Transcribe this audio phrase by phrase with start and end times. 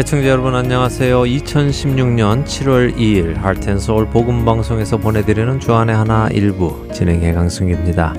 [0.00, 1.24] 애청자 여러분 안녕하세요.
[1.24, 8.14] 2016년 7월 2일 하트앤서울 복음방송에서 보내드리는 주안의 하나 일부 진행의 강승입니다.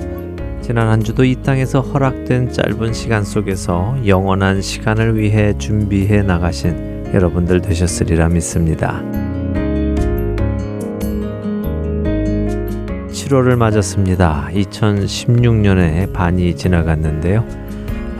[0.60, 7.60] 지난 한 주도 이 땅에서 허락된 짧은 시간 속에서 영원한 시간을 위해 준비해 나가신 여러분들
[7.60, 9.02] 되셨으리라 믿습니다.
[13.10, 14.50] 7월을 맞았습니다.
[14.52, 17.61] 2016년에 반이 지나갔는데요.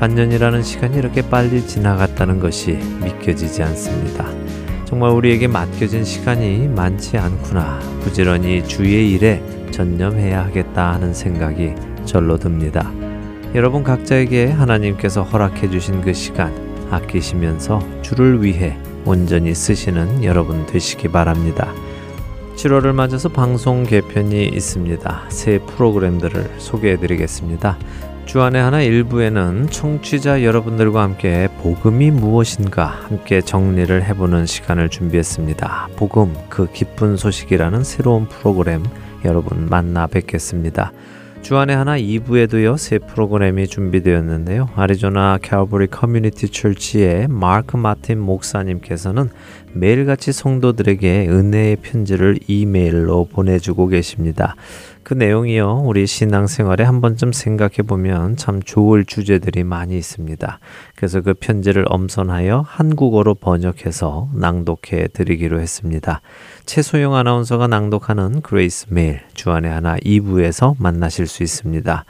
[0.03, 2.73] 반년이라는 시간이 이렇게 빨리 지나갔다는 것이
[3.05, 4.27] 믿겨지지 않습니다.
[4.85, 7.79] 정말 우리에게 맡겨진 시간이 많지 않구나.
[8.01, 11.75] 부지런히 주의 일에 전념해야 하겠다 하는 생각이
[12.05, 12.91] 절로 듭니다.
[13.55, 16.53] 여러분 각자에게 하나님께서 허락해 주신 그 시간
[16.91, 21.73] 아끼시면서 주를 위해 온전히 쓰시는 여러분 되시기 바랍니다.
[22.57, 25.27] 7월을 맞아서 방송 개편이 있습니다.
[25.29, 27.79] 새 프로그램들을 소개해 드리겠습니다.
[28.27, 35.89] 주안의 하나 일부에는 청취자 여러분들과 함께 복음이 무엇인가 함께 정리를 해보는 시간을 준비했습니다.
[35.97, 38.85] 복음 그 기쁜 소식이라는 새로운 프로그램
[39.25, 40.93] 여러분 만나 뵙겠습니다.
[41.43, 44.69] 주안의 하나 2부에도 요 새 프로그램이 준비되었는데요.
[44.77, 49.29] 아리조나 Calvary Community Church의 마크 마틴 목사님께서는
[49.73, 54.55] 매일같이 성도들에게 은혜의 편지를 이메일로 보내주고 계십니다.
[55.05, 55.83] 그 내용이요.
[55.85, 60.61] 우리 신앙생활에 한 번쯤 생각해 보면 참 좋을 주제들이 많이 있습니다.
[60.95, 66.21] 그래서 그 편지를 엄선하여 한국어로 번역해서 낭독해 드리기로 했습니다.
[66.67, 72.05] 최소영 아나운서가 낭독하는 Grace Mail 주안의 하나 2부에서 만나실 수 있습니다.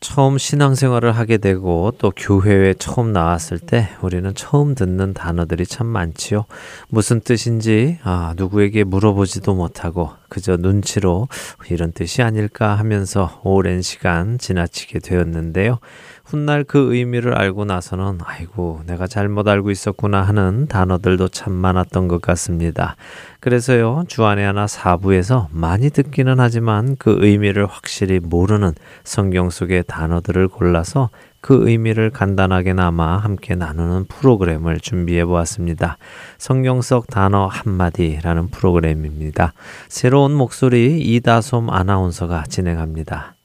[0.00, 6.44] 처음 신앙생활을 하게 되고 또 교회에 처음 나왔을 때 우리는 처음 듣는 단어들이 참 많지요.
[6.88, 11.28] 무슨 뜻인지 아, 누구에게 물어보지도 못하고 그저 눈치로
[11.70, 15.78] 이런 뜻이 아닐까 하면서 오랜 시간 지나치게 되었는데요.
[16.26, 22.20] 훗날 그 의미를 알고 나서는 아이고 내가 잘못 알고 있었구나 하는 단어들도 참 많았던 것
[22.20, 22.96] 같습니다.
[23.38, 28.72] 그래서요 주안의 하나 사부에서 많이 듣기는 하지만 그 의미를 확실히 모르는
[29.04, 31.10] 성경 속의 단어들을 골라서
[31.40, 35.96] 그 의미를 간단하게나마 함께 나누는 프로그램을 준비해 보았습니다.
[36.38, 39.52] 성경 속 단어 한마디라는 프로그램입니다.
[39.88, 43.35] 새로운 목소리 이다솜 아나운서가 진행합니다.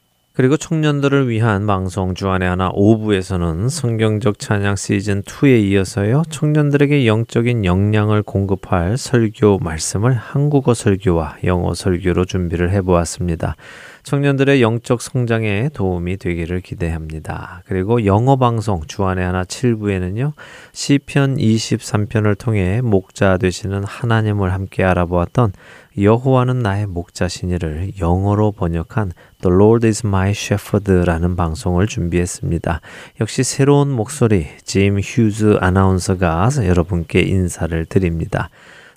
[0.42, 6.24] 그리고 청년들을 위한 방송 주안의 하나 5부에서는 성경적 찬양 시즌 2에 이어서요.
[6.32, 13.56] 청년들에게 영적인 역량을 공급할 설교 말씀을 한국어 설교와 영어 설교로 준비를 해 보았습니다.
[14.04, 17.64] 청년들의 영적 성장에 도움이 되기를 기대합니다.
[17.66, 20.34] 그리고 영어 방송 주안의 하나 7부에는요.
[20.74, 25.54] 시편 23편을 통해 목자 되시는 하나님을 함께 알아보았던
[26.00, 32.82] 여호와는 나의 목자시니를 영어로 번역한 The Lord is my shepherd라는 방송을 준비했습니다.
[33.20, 38.50] 역시 새로운 목소리 짐 휴즈 아나운서가 여러분께 인사를 드립니다.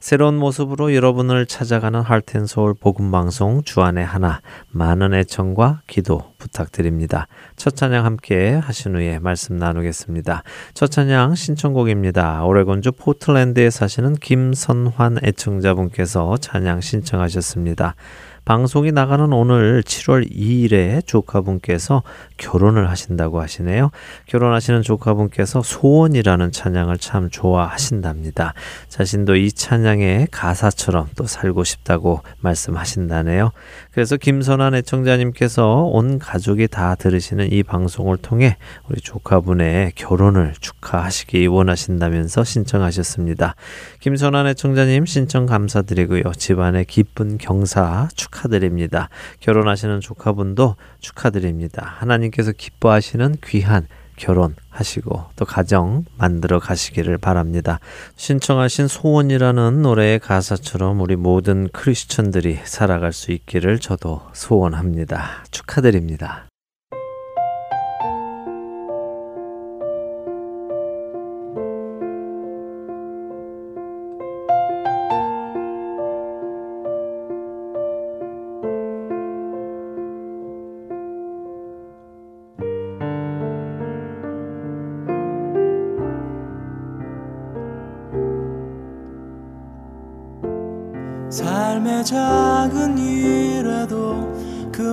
[0.05, 7.27] 새로운 모습으로 여러분을 찾아가는 할텐서울 복음방송 주안의 하나 많은 애청과 기도 부탁드립니다.
[7.57, 10.43] 첫 찬양 함께 하신 후에 말씀 나누겠습니다.
[10.75, 12.45] 첫 찬양 신청곡입니다.
[12.45, 17.95] 오레곤주 포틀랜드에 사시는 김선환 애청자분께서 찬양 신청하셨습니다.
[18.45, 22.03] 방송이 나가는 오늘 7월 2일에 조카분께서
[22.37, 23.91] 결혼을 하신다고 하시네요.
[24.27, 28.53] 결혼하시는 조카분께서 소원이라는 찬양을 참 좋아하신답니다.
[28.89, 33.51] 자신도 이 찬양의 가사처럼 또 살고 싶다고 말씀하신다네요.
[33.93, 38.59] 그래서 김선한 애청자님께서 온 가족이 다 들으시는 이 방송을 통해
[38.91, 43.55] 우리 조카분의 결혼을 축하하시기 원하신다면서 신청하셨습니다.
[44.01, 46.33] 김선한 애청자님 신청 감사드리고요.
[46.37, 49.09] 집안의 기쁜 경사 축하 드립니다.
[49.41, 51.95] 결혼하시는 조카분도 축하드립니다.
[51.99, 53.87] 하나님께서 기뻐하시는 귀한
[54.17, 57.81] 결혼하시고 또 가정 만들어 가시기를 바랍니다.
[58.17, 65.45] 신청하신 소원이라는 노래의 가사처럼 우리 모든 크리스천들이 살아갈 수 있기를 저도 소원합니다.
[65.51, 66.47] 축하드립니다.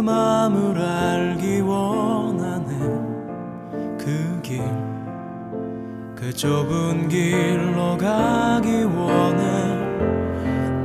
[0.02, 2.78] 마음을 알기 원하네
[3.98, 4.62] 그 길,
[6.16, 9.82] 그 좁은 길로 가기 원해.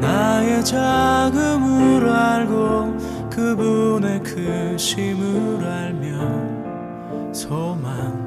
[0.01, 2.97] 나의 작음을 알고
[3.29, 8.27] 그분의 크심을 알며 소망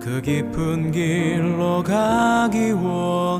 [0.00, 3.39] 그그 깊은 길로 가기 원하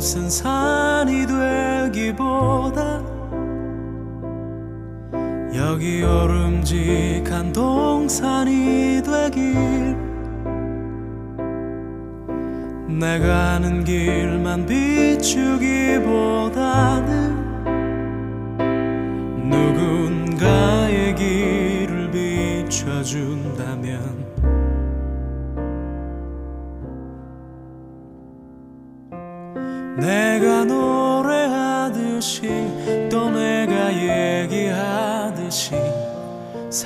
[0.00, 3.02] 솟은 산이 되기보다
[5.56, 9.96] 여기 오름직한 동산이 되길.
[12.86, 15.88] 내가 아는 길만 비추기보다는
[19.50, 22.10] 누군가의 길을
[22.68, 24.27] 비춰준다면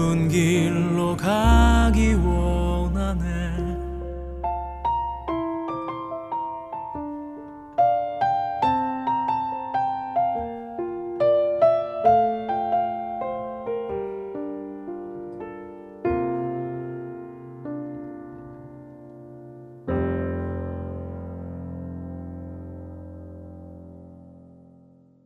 [0.00, 1.69] 그 높은 길로 가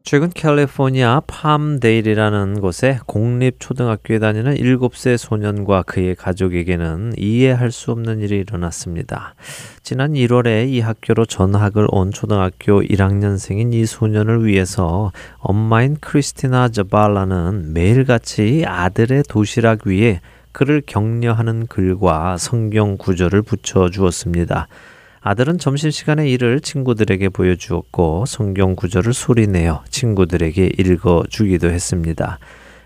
[0.06, 9.34] 최근 캘리포니아 팜데일이라는 곳에 공립초등학교에 다니는 7세 소년과 그의 가족에게는 이해할 수 없는 일이 일어났습니다.
[9.82, 18.64] 지난 1월에 이 학교로 전학을 온 초등학교 1학년생인 이 소년을 위해서 엄마인 크리스티나 저발라는 매일같이
[18.66, 20.20] 아들의 도시락 위에
[20.52, 24.68] 그를 격려하는 글과 성경 구절을 붙여 주었습니다.
[25.26, 32.38] 아들은 점심시간에 이를 친구들에게 보여주었고 성경 구절을 소리내어 친구들에게 읽어주기도 했습니다.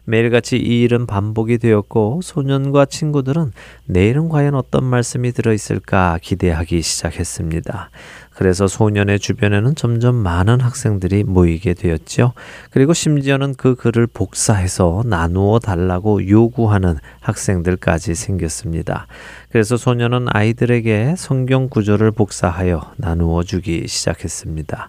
[0.08, 3.52] 매일같이 이 일은 반복이 되었고 소년과 친구들은
[3.84, 7.90] 내일은 과연 어떤 말씀이 들어있을까 기대하기 시작했습니다.
[8.30, 12.32] 그래서 소년의 주변에는 점점 많은 학생들이 모이게 되었죠.
[12.70, 19.08] 그리고 심지어는 그 글을 복사해서 나누어 달라고 요구하는 학생들까지 생겼습니다.
[19.50, 24.88] 그래서 소년은 아이들에게 성경 구절을 복사하여 나누어 주기 시작했습니다.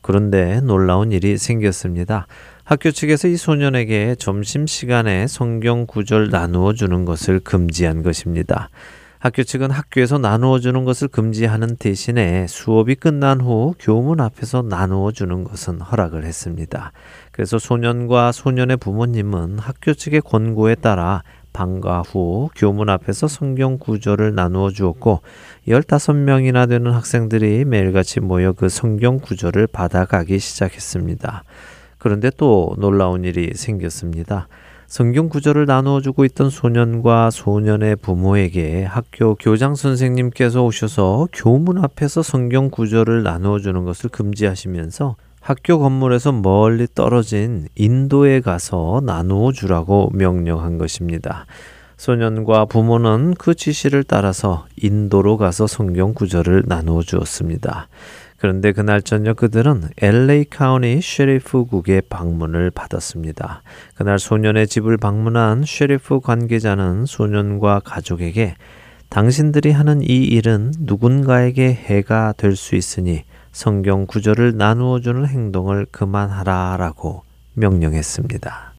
[0.00, 2.26] 그런데 놀라운 일이 생겼습니다.
[2.70, 8.70] 학교 측에서 이 소년에게 점심시간에 성경 구절 나누어 주는 것을 금지한 것입니다.
[9.18, 15.42] 학교 측은 학교에서 나누어 주는 것을 금지하는 대신에 수업이 끝난 후 교문 앞에서 나누어 주는
[15.42, 16.92] 것은 허락을 했습니다.
[17.32, 24.70] 그래서 소년과 소년의 부모님은 학교 측의 권고에 따라 방과 후 교문 앞에서 성경 구절을 나누어
[24.70, 25.22] 주었고
[25.66, 31.42] 15명이나 되는 학생들이 매일같이 모여 그 성경 구절을 받아가기 시작했습니다.
[32.00, 34.48] 그런데 또 놀라운 일이 생겼습니다.
[34.88, 42.70] 성경 구절을 나누어 주고 있던 소년과 소년의 부모에게 학교 교장 선생님께서 오셔서 교문 앞에서 성경
[42.70, 51.46] 구절을 나누어 주는 것을 금지하시면서 학교 건물에서 멀리 떨어진 인도에 가서 나누어 주라고 명령한 것입니다.
[51.96, 57.88] 소년과 부모는 그 지시를 따라서 인도로 가서 성경 구절을 나누어 주었습니다.
[58.40, 63.62] 그런데 그날 저녁 그들은 LA County Sheriff국의 방문을 받았습니다.
[63.94, 68.54] 그날 소년의 집을 방문한 sheriff 관계자는 소년과 가족에게
[69.10, 77.24] 당신들이 하는 이 일은 누군가에게 해가 될 수 있으니 성경 구절을 나누어 주는 행동을 그만하라라고
[77.54, 78.74] 명령했습니다.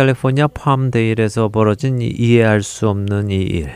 [0.00, 3.70] 캘리포니아 팜데일에서 벌어진 이해할 수 없는 이 일.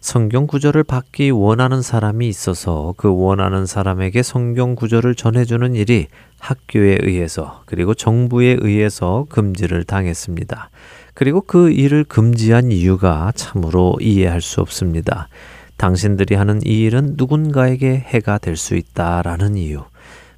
[0.00, 6.06] 성경 구절을 받기 원하는 사람이 있어서 그 원하는 사람에게 성경 구절을 전해주는 일이
[6.38, 10.70] 학교에 의해서 그리고 정부에 의해서 금지를 당했습니다.
[11.12, 15.28] 그리고 그 일을 금지한 이유가 참으로 이해할 수 없습니다.
[15.76, 19.84] 당신들이 하는 이 일은 누군가에게 해가 될 수 있다라는 이유.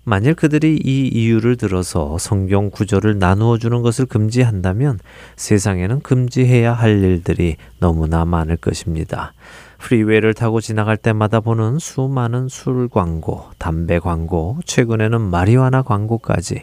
[0.08, 5.00] 만일 그들이 이 이유를 들어서 성경 구절을 나누어 주는 것을 금지한다면
[5.36, 9.34] 세상에는 금지해야 할 일들이 너무나 많을 것입니다.
[9.76, 16.62] 프리웨이를 타고 지나갈 때마다 보는 수많은 술 광고, 담배 광고, 최근에는 마리화나 광고까지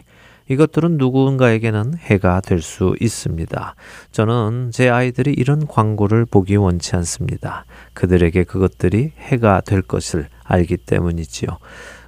[0.49, 3.75] 이것들은 누군가에게는 해가 될 수 있습니다.
[4.11, 7.65] 저는 제 아이들이 이런 광고를 보기 원치 않습니다.
[7.93, 11.49] 그들에게 그것들이 해가 될 것을 알기 때문이지요.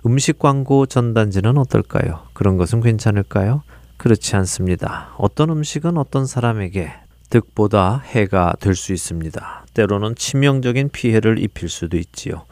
[0.05, 2.21] 음식 광고 전단지는 어떨까요?
[2.33, 3.63] 그런 것은 괜찮을까요?
[3.97, 5.09] 그렇지 않습니다.
[5.17, 6.91] 어떤 음식은 어떤 사람에게
[7.29, 9.65] 득보다 해가 될 수 있습니다.
[9.73, 12.43] 때로는 치명적인 피해를 입힐 수도 있지요.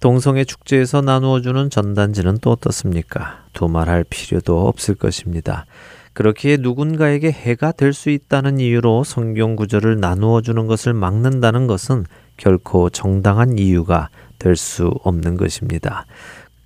[0.00, 3.44] 동성애 축제에서 나누어주는 전단지는 또 어떻습니까?
[3.52, 5.66] 두말할 필요도 없을 것입니다.
[6.14, 12.04] 그렇기에 누군가에게 해가 될 수 있다는 이유로 성경 구절을 나누어 주는 것을 막는다는 것은
[12.36, 16.06] 결코 정당한 이유가 될 수 없는 것입니다.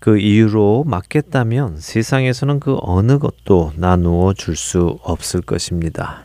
[0.00, 6.24] 그 이유로 막겠다면 세상에서는 그 어느 것도 나누어 줄 수 없을 것입니다.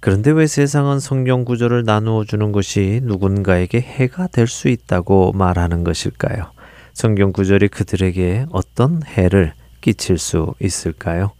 [0.00, 6.52] 그런데 왜 세상은 성경 구절을 나누어 주는 것이 누군가에게 해가 될 수 있다고 말하는 것일까요?
[6.94, 11.32] 성경 구절이 그들에게 어떤 해를 끼칠 수 있을까요?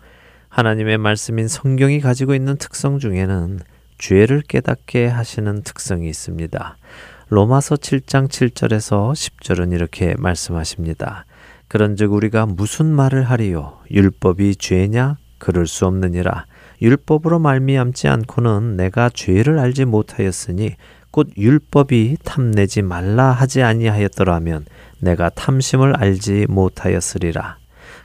[0.49, 3.61] 하나님의 말씀인 성경이 가지고 있는 특성 중에는
[3.99, 6.77] 죄를 깨닫게 하시는 특성이 있습니다.
[7.29, 11.25] 로마서 7장 7절에서 10절은 이렇게 말씀하십니다.
[11.71, 13.79] 그런즉 우리가 무슨 말을 하리요?
[13.93, 15.19] 율법이 죄냐?
[15.39, 16.47] 그럴 수 없느니라.
[16.83, 20.75] 율법으로 말미암지 않고는 내가 죄를 알지 못하였으니
[21.13, 24.67] 곧 율법이 탐내지 말라 하지 아니하였더라면
[24.99, 27.59] 내가 탐심을 알지 못하였으리라.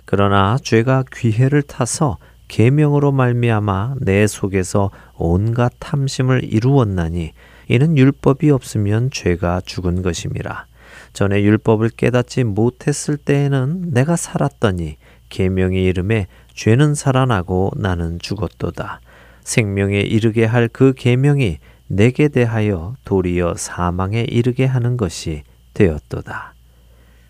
[0.06, 7.32] 그러나 죄가 귀해를 타서 계명으로 말미암아 내 속에서 온갖 탐심을 이루었나니
[7.70, 10.68] 이는 율법이 없으면 죄가 죽은 것임이라
[11.16, 14.98] 전에 율법을 깨닫지 못했을 때에는 내가 살았더니
[15.30, 19.00] 계명의 이름에 죄는 살아나고 나는 죽었도다.
[19.42, 26.54] 생명에 이르게 할 그 계명이 내게 대하여 도리어 사망에 이르게 하는 것이 되었도다.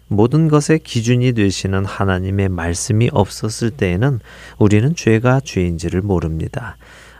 [0.08, 4.20] 모든 것의 기준이 되시는 하나님의 말씀이 없었을 때에는
[4.58, 6.78] 우리는 죄가 죄인지를 모릅니다.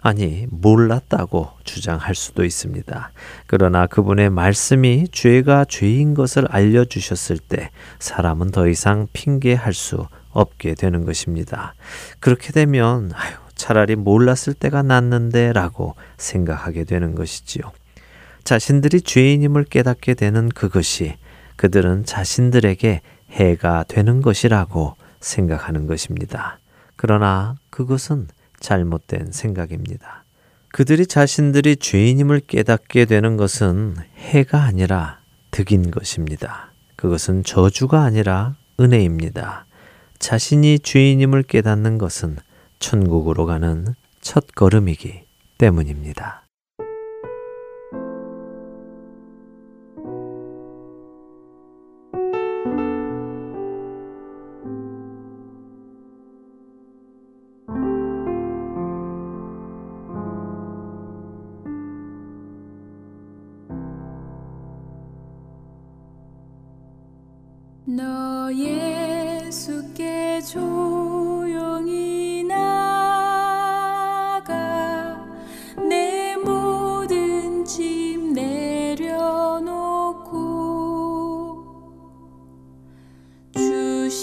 [0.08, 3.12] 아니, 몰랐다고 주장할 수도 있습니다.
[3.48, 11.06] 그러나 그분의 말씀이 죄가 죄인 것을 알려주셨을 때 사람은 더 이상 핑계할 수 없게 되는
[11.06, 11.74] 것입니다.
[12.20, 17.64] 그렇게 되면, 아유, 차라리 몰랐을 때가 낫는데 라고 생각하게 되는 것이지요.
[18.44, 21.16] 자신들이 죄인임을 깨닫게 되는 그것이
[21.56, 26.60] 그들은 자신들에게 해가 되는 것이라고 생각하는 것입니다.
[26.96, 28.28] 그러나 그것은
[28.66, 30.24] 잘못된 생각입니다.
[30.70, 35.20] 그들이 자신들이 죄인임을 깨닫게 되는 것은 해가 아니라
[35.52, 36.72] 득인 것입니다.
[36.96, 39.66] 그것은 저주가 아니라 은혜입니다.
[40.18, 42.38] 자신이 죄인임을 깨닫는 것은
[42.80, 45.22] 천국으로 가는 첫 걸음이기
[45.60, 46.45] 때문입니다.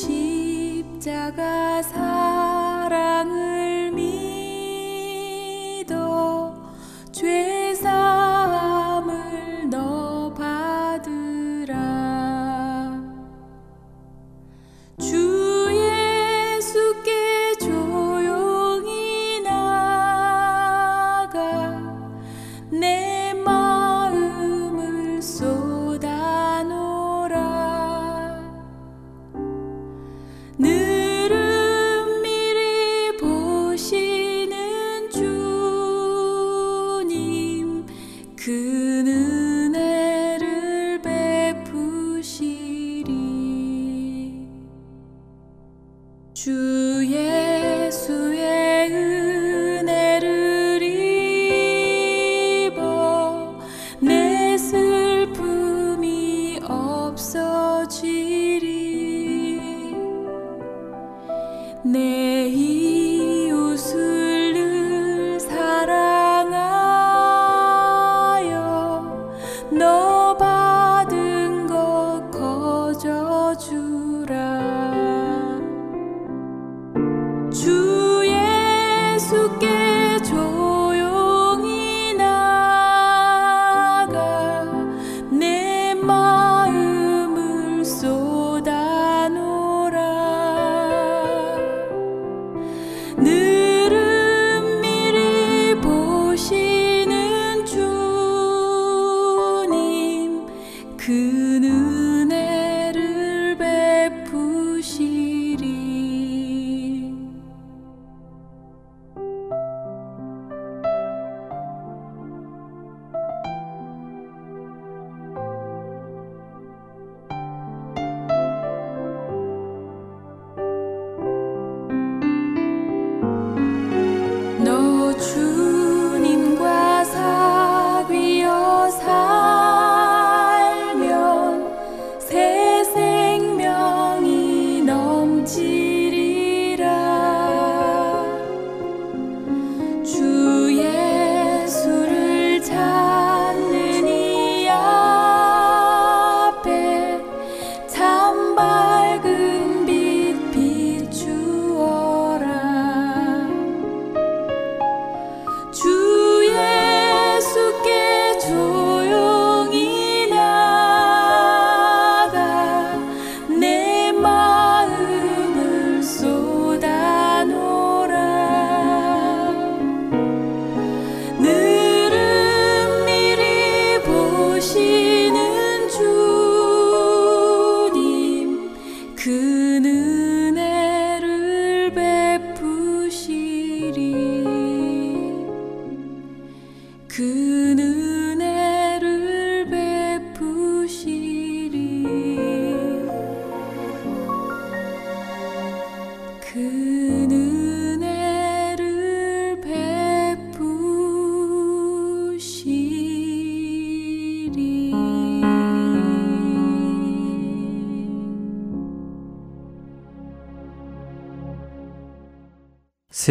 [0.03, 2.32] 십자가 사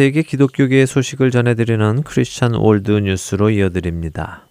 [0.02, 4.48] 세계 기독교계의 소식을 전해드리는 크리스천 월드 뉴스로 이어드립니다.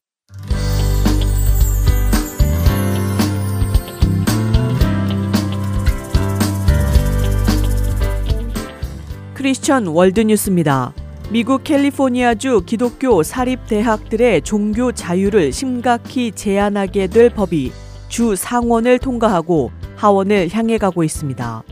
[9.34, 10.94] 크리스천 월드 뉴스입니다.
[11.30, 17.74] 미국 캘리포니아주 기독교 사립 대학들의 종교 자유를 심각히 제한하게 될 법이
[18.08, 21.64] 주 상원을 통과하고 하원을 향해 가고 있습니다.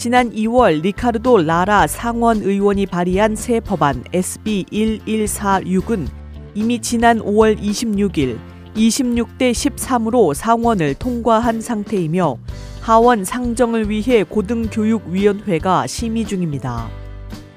[0.00, 6.08] 지난 2월 리카르도 라라 상원 의원이 발의한 새 법안 SB 1146은
[6.54, 8.38] 이미 지난 5월 26일
[8.74, 12.38] 26대 13으로 상원을 통과한 상태이며
[12.80, 16.88] 하원 상정을 위해 고등교육위원회가 심의 중입니다.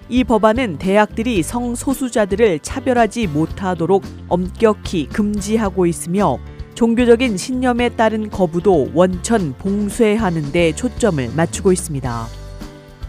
[0.10, 6.40] 이 법안은 대학들이 성소수자들을 차별하지 못하도록 엄격히 금지하고 있으며
[6.76, 12.28] 종교적인 신념에 따른 거부도 원천 봉쇄하는 데 초점을 맞추고 있습니다.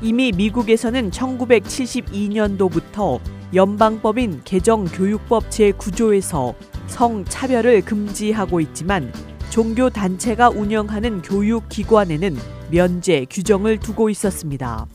[0.03, 3.21] 이미 미국에서는 1972년도부터
[3.55, 6.55] 연방법인 개정교육법 제9조에서
[6.89, 9.11] 성차별을 금지하고 있지만
[9.49, 12.37] 종교 단체가 운영하는 교육기관에는
[12.71, 14.87] 면제 규정을 두고 있었습니다.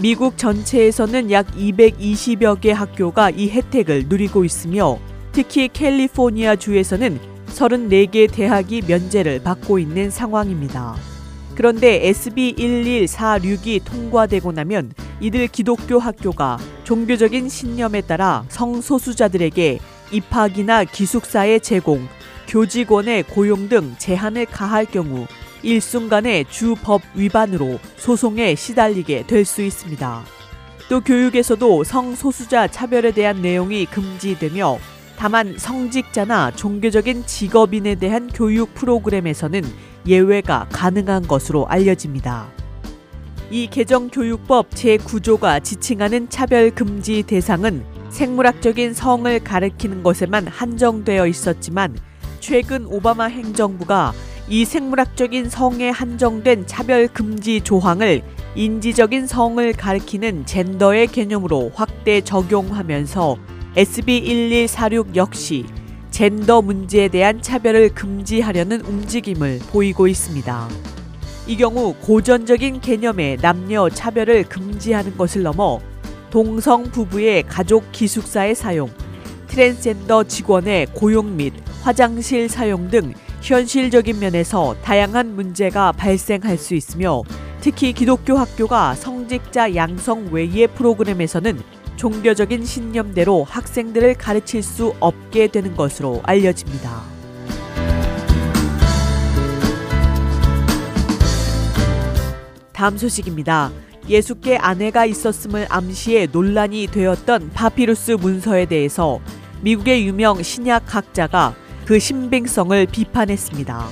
[0.00, 4.98] 미국 전체에서는 약 220여 개 학교가 이 혜택을 누리고 있으며
[5.30, 10.96] 특히 캘리포니아 주에서는 34개 대학이 면제를 받고 있는 상황입니다.
[11.54, 19.78] 그런데 SB 1146이 통과되고 나면 이들 기독교 학교가 종교적인 신념에 따라 성소수자들에게
[20.10, 22.06] 입학이나 기숙사의 제공,
[22.48, 25.26] 교직원의 고용 등 제한을 가할 경우
[25.62, 30.22] 일순간에 주법 위반으로 소송에 시달리게 될 수 있습니다.
[30.88, 34.78] 또 교육에서도 성소수자 차별에 대한 내용이 금지되며
[35.18, 39.62] 다만 성직자나 종교적인 직업인에 대한 교육 프로그램에서는
[40.06, 42.48] 예외가 가능한 것으로 알려집니다.
[43.50, 51.96] 이 개정교육법 제9조가 지칭하는 차별금지 대상은 생물학적인 성을 가리키는 것에만 한정되어 있었지만
[52.40, 54.12] 최근 오바마 행정부가
[54.48, 58.22] 이 생물학적인 성에 한정된 차별금지 조항을
[58.54, 63.36] 인지적인 성을 가리키는 젠더의 개념으로 확대 적용하면서
[63.76, 65.64] SB1146 역시
[66.10, 70.68] 젠더 문제에 대한 차별을 금지하려는 움직임을 보이고 있습니다.
[71.48, 75.80] 이 경우 고전적인 개념의 남녀 차별을 금지하는 것을 넘어
[76.30, 78.88] 동성 부부의 가족 기숙사의 사용,
[79.48, 87.22] 트랜스젠더 직원의 고용 및 화장실 사용 등 현실적인 면에서 다양한 문제가 발생할 수 있으며
[87.60, 91.60] 특히 기독교 학교가 성직자 양성 외의 프로그램에서는
[92.04, 97.00] 종교적인 신념대로 학생들을 가르칠 수 없게 되는 것으로 알려집니다.
[102.74, 103.72] 다음 소식입니다.
[104.06, 109.18] 예수께 아내가 있었음을 암시해 논란이 되었던 파피루스 문서에 대해서
[109.62, 111.54] 미국의 유명 신약학자가
[111.86, 113.88] 그 신빙성을 비판했습니다.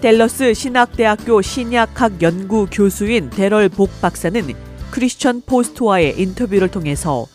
[0.00, 4.42] 델러스 신학대학교 신약학 연구 교수인 데럴 복 박사는
[4.90, 7.28] 크리스천 포스트와의 인터뷰를 통해서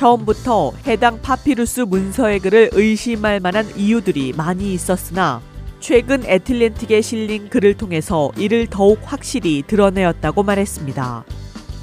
[0.00, 5.42] 처음부터 해당 파피루스 문서의 글을 의심할 만한 이유들이 많이 있었으나
[5.78, 11.24] 최근 애틀랜틱에 실린 글을 통해서 이를 더욱 확실히 드러내었다고 말했습니다.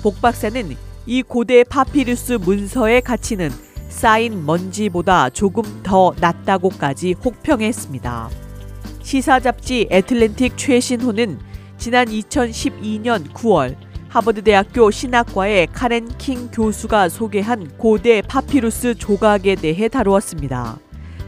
[0.02, 0.76] 복 박사는
[1.06, 3.52] 이 고대 파피루스 문서의 가치는
[3.90, 8.30] 쌓인 먼지보다 조금 더 낮다고까지 혹평했습니다.
[9.04, 11.38] 시사 잡지 애틀랜틱 최신호는
[11.78, 13.76] 지난 2012년 9월
[14.18, 20.80] 하버드 대학교 신학과의 카렌 킹 교수가 소개한 고대 파피루스 조각에 대해 다루었습니다.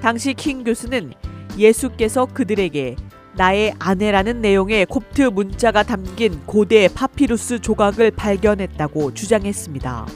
[0.02, 1.14] 당시 킹 교수는
[1.56, 2.96] 예수께서 그들에게
[3.36, 10.08] 나의 아내라는 내용의 콥트 문자가 담긴 고대 파피루스 조각을 발견했다고 주장했습니다.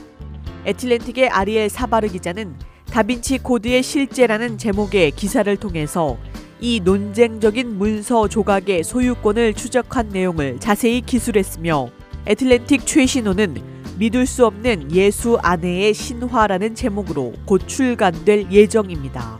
[0.66, 2.56] 애틀랜틱의 아리엘 사바르 기자는
[2.90, 6.18] 다빈치 코드의 실제라는 제목의 기사를 통해서
[6.58, 11.90] 이 논쟁적인 문서 조각의 소유권을 추적한 내용을 자세히 기술했으며
[12.26, 13.56] 애틀랜틱 최신호는
[13.98, 19.38] 믿을 수 없는 예수 아내의 신화라는 제목으로 곧 출간될 예정입니다.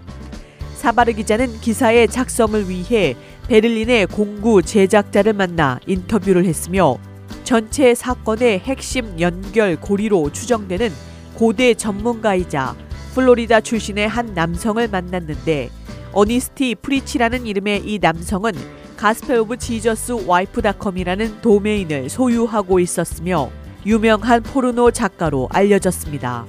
[0.76, 3.16] 사바르 기자는 기사의 작성을 위해
[3.48, 6.98] 베를린의 공구 제작자를 만나 인터뷰를 했으며
[7.42, 10.90] 전체 사건의 핵심 연결 고리로 추정되는
[11.34, 12.76] 고대 전문가이자
[13.14, 15.70] 플로리다 출신의 한 남성을 만났는데
[16.12, 18.52] 어니스티 프리치라는 이름의 이 남성은
[18.96, 23.50] Gospel of Jesus Wife닷컴이라는 도메인을 소유하고 있었으며
[23.86, 26.46] 유명한 포르노 작가로 알려졌습니다.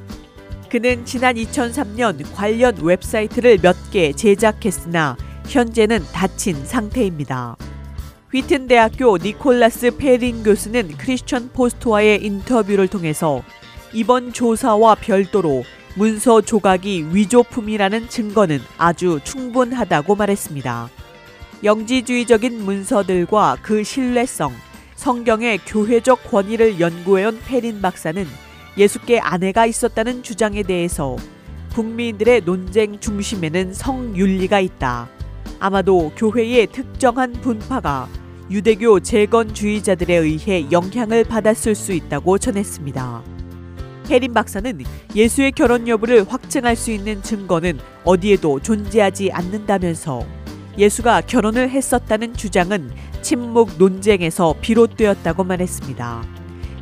[0.70, 5.16] 그는 지난 2003년 관련 웹사이트를 몇 개 제작했으나
[5.48, 7.56] 현재는 닫힌 상태입니다.
[8.32, 13.42] 휘튼 대학교 니콜라스 페린 교수는 크리스천 포스트와의 인터뷰를 통해서
[13.94, 15.64] 이번 조사와 별도로
[15.96, 20.90] 문서 조각이 위조품이라는 증거는 아주 충분하다고 말했습니다.
[21.66, 24.54] 영지주의적인 문서들과 그 신뢰성,
[24.94, 28.24] 성경의 교회적 권위를 연구해온 페린 박사는
[28.78, 31.16] 예수께 아내가 있었다는 주장에 대해서
[31.74, 35.10] 국민들의 논쟁 중심에는 성윤리가 있다.
[35.60, 38.10] 아마도 교회의 특정한 분파가
[38.52, 43.24] 유대교 재건주의자들에 의해 영향을 받았을 수 있다고 전했습니다.
[44.08, 44.84] 해린 박사는
[45.16, 50.45] 예수의 결혼 여부를 확증할 수 있는 증거는 어디에도 존재하지 않는다면서
[50.78, 56.24] 예수가 결혼을 했었다는 주장은 침묵 논쟁에서 비롯되었다고 말했습니다.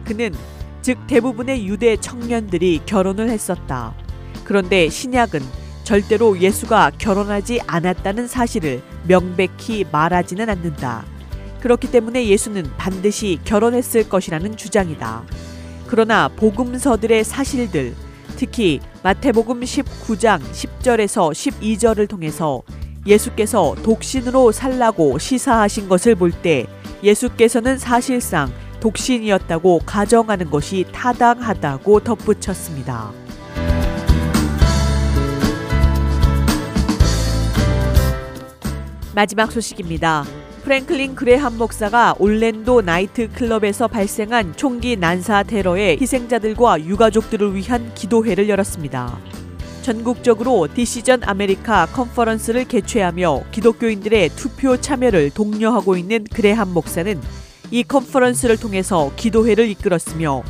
[0.05, 0.33] 그는
[0.81, 3.93] 즉 대부분의 유대 청년들이 결혼을 했었다.
[4.43, 5.41] 그런데 신약은
[5.83, 11.05] 절대로 예수가 결혼하지 않았다는 사실을 명백히 말하지는 않는다.
[11.61, 15.23] 그렇기 때문에 예수는 반드시 결혼했을 것이라는 주장이다.
[15.87, 17.93] 그러나 복음서들의 사실들,
[18.35, 22.63] 특히 마태복음 19장 10절에서 12절을 통해서
[23.05, 26.65] 예수께서 독신으로 살라고 시사하신 것을 볼 때
[27.03, 33.11] 예수께서는 사실상 독신이었다고 가정하는 것이 타당하다고 덧붙였습니다.
[39.15, 40.25] 마지막 소식입니다.
[40.63, 49.17] 프랭클린 그레함 목사가 올랜도 나이트 클럽에서 발생한 총기 난사 테러의 희생자들과 유가족들을 위한 기도회를 열었습니다.
[49.83, 57.21] 전국적으로 Decision America 컨퍼런스를 개최하며 기독교인들의 투표 참여를 독려하고 있는 그레함 목사는
[57.69, 60.41] 이 컨퍼런스를 통해서 기도회를 이끌었으며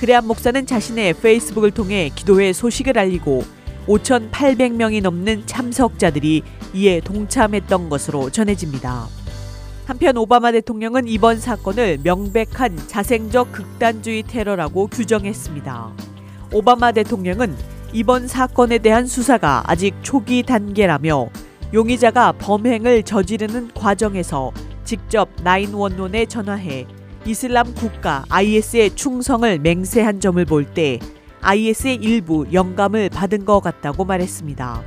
[0.00, 3.44] 그레함 목사는 자신의 페이스북을 통해 기도회 소식을 알리고
[3.86, 9.06] 5,800명이 넘는 참석자들이 이에 동참했던 것으로 전해집니다.
[9.84, 15.92] 한편 오바마 대통령은 이번 사건을 명백한 자생적 극단주의 테러라고 규정했습니다.
[16.52, 21.28] 오바마 대통령은 이번 사건에 대한 수사가 아직 초기 단계라며
[21.72, 24.52] 용의자가 범행을 저지르는 과정에서
[24.84, 26.86] 직접 911에 전화해
[27.24, 30.98] 이슬람 국가 IS의 충성을 맹세한 점을 볼 때
[31.40, 34.82] IS의 일부 영감을 받은 것 같다고 말했습니다.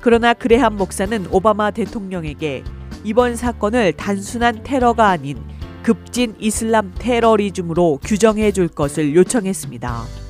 [0.00, 2.62] 그러나 그레함 목사는 오바마 대통령에게
[3.04, 5.38] 이번 사건을 단순한 테러가 아닌
[5.82, 10.21] 급진 이슬람 테러리즘으로 규정해 줄 것을 요청했습니다.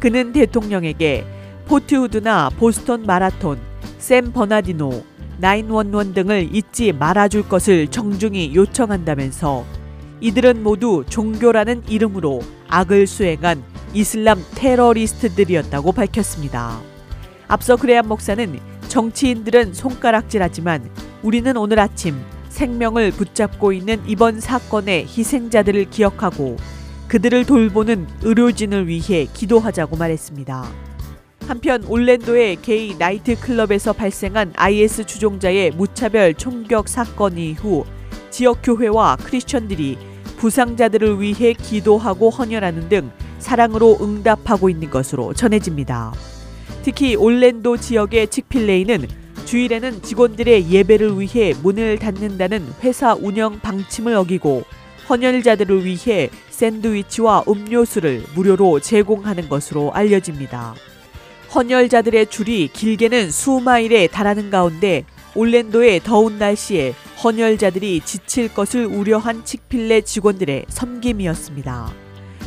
[0.00, 1.24] 그는 대통령에게
[1.66, 3.58] 포트우드나 보스턴 마라톤,
[3.98, 5.02] 샘 버나디노,
[5.40, 9.64] 911 등을 잊지 말아줄 것을 정중히 요청한다면서
[10.20, 16.80] 이들은 모두 종교라는 이름으로 악을 수행한 이슬람 테러리스트들이었다고 밝혔습니다.
[17.48, 20.90] 앞서 그레안 목사는 정치인들은 손가락질하지만
[21.22, 22.16] 우리는 오늘 아침
[22.48, 26.56] 생명을 붙잡고 있는 이번 사건의 희생자들을 기억하고
[27.14, 30.68] 그들을 돌보는 의료진을 위해 기도하자고 말했습니다.
[31.46, 37.84] 한편 올랜도의 게이 나이트 클럽에서 발생한 IS 주종자의 무차별 총격 사건 이후
[38.30, 39.96] 지역 교회와 크리스천들이
[40.38, 46.12] 부상자들을 위해 기도하고 헌혈하는 등 사랑으로 응답하고 있는 것으로 전해집니다.
[46.82, 49.06] 특히 올랜도 지역의 칙필레이는
[49.44, 54.64] 주일에는 직원들의 예배를 위해 문을 닫는다는 회사 운영 방침을 어기고
[55.08, 60.74] 헌혈자들을 위해 샌드위치와 음료수를 무료로 제공하는 것으로 알려집니다.
[61.54, 70.66] 헌혈자들의 줄이 길게는 수마일에 달하는 가운데 올랜도의 더운 날씨에 헌혈자들이 지칠 것을 우려한 칙필레 직원들의
[70.68, 71.92] 섬김이었습니다.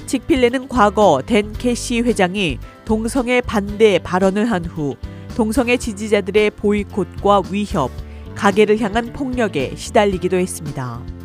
[0.05, 4.95] 칙필레는 과거 댄 캐시 회장이 동성애 반대 발언을 한 후
[5.35, 7.91] 동성애 지지자들의 보이콧과 위협,
[8.35, 11.16] 가게를 향한 폭력에 시달리기도 했습니다.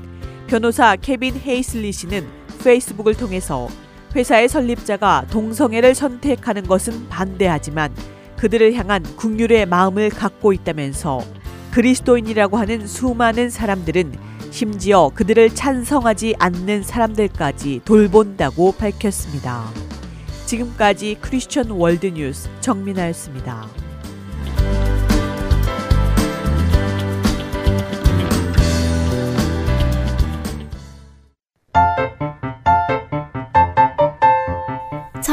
[0.53, 2.29] 변호사 케빈 헤이슬리 씨는
[2.62, 3.71] 페이스북을 통해서
[4.15, 7.91] 회사의 설립자가 동성애를 선택하는 것은 반대하지만
[8.37, 11.23] 그들을 향한 국률의 마음을 갖고 있다면서
[11.71, 14.12] 그리스도인이라고 하는 수많은 사람들은
[14.51, 19.71] 심지어 그들을 찬성하지 않는 사람들까지 돌본다고 밝혔습니다.
[20.45, 23.82] 지금까지 크리스천 월드뉴스 정민아였습니다.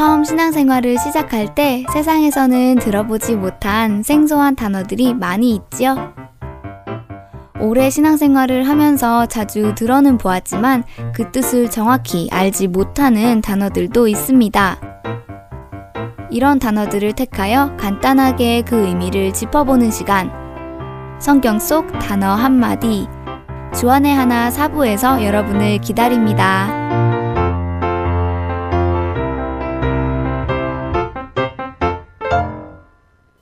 [0.00, 6.14] 처음 신앙생활을 시작할 때 세상에서는 들어보지 못한 생소한 단어들이 많이 있지요.
[7.60, 10.84] 오래 신앙생활을 하면서 자주 들어는 보았지만
[11.14, 14.80] 그 뜻을 정확히 알지 못하는 단어들도 있습니다.
[16.30, 20.32] 이런 단어들을 택하여 간단하게 그 의미를 짚어보는 시간.
[21.18, 23.06] 성경 속 단어 한마디.
[23.74, 26.99] 주안의 하나 사부에서 여러분을 기다립니다.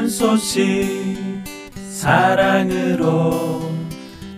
[0.00, 0.64] 기쁜 소식
[1.74, 3.60] 사랑으로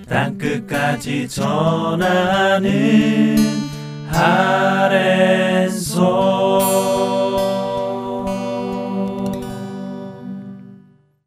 [0.09, 2.67] 땅끝까지 전하는
[4.11, 5.93] 아랜소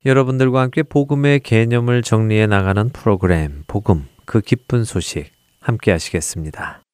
[0.05, 5.31] 여러분들과 함께 복음의 개념을 정리해 나가는 프로그램 복음 그 기쁜 소식
[5.61, 6.84] 함께 하시겠습니다.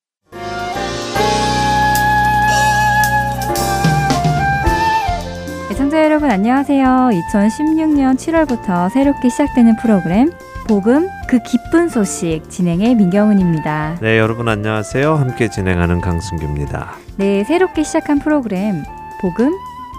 [6.12, 7.12] 여러분 안녕하세요.
[7.14, 10.30] 2016년 7월부터 새롭게 시작되는 프로그램
[10.68, 14.00] 복음 그 기쁜 소식 진행의 민경은입니다.
[14.02, 15.16] 네, 여러분 안녕하세요.
[15.16, 16.96] 함께 진행하는 강승규입니다.
[17.16, 18.84] 네, 새롭게 시작한 프로그램
[19.22, 19.54] 복음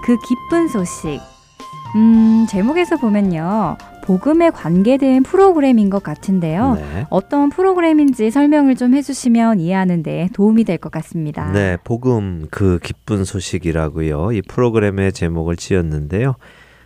[0.05, 1.19] 그 기쁜 소식.
[1.95, 3.77] 음, 제목에서 보면요.
[4.07, 6.75] 복음에 관계된 프로그램인 것 같은데요.
[6.75, 7.07] 네.
[7.09, 11.51] 어떤 프로그램인지 설명을 좀 해주시면 이해하는데 도움이 될 것 같습니다.
[11.53, 14.33] 네, 복음 그 기쁜 소식이라고요.
[14.33, 16.35] 이 프로그램의 제목을 지었는데요.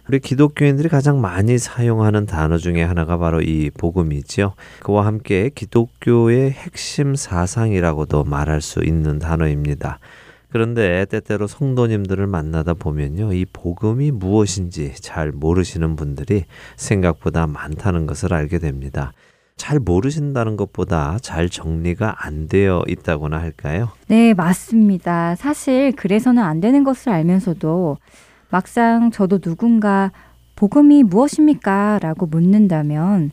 [0.08, 4.54] 우리 기독교인들이 가장 많이 사용하는 단어 중에 하나가 바로 이 복음이지요.
[4.84, 10.00] 그와 함께 기독교의 핵심 사상이라고도 말할 수 있는 단어입니다.
[10.50, 13.34] 그런데 때때로 성도님들을 만나다 보면요.
[13.34, 16.46] 이 복음이 무엇인지 잘 모르시는 분들이
[16.76, 19.12] 생각보다 많다는 것을 알게 됩니다.
[19.58, 23.90] 잘 모르신다는 것보다 잘 정리가 안 되어 있다고나 할까요?
[24.08, 25.36] 네, 맞습니다.
[25.36, 27.98] 사실 그래서는 안 되는 것을 알면서도
[28.50, 30.12] 막상 저도 누군가
[30.56, 32.00] 복음이 무엇입니까?
[32.02, 33.32] 라고 묻는다면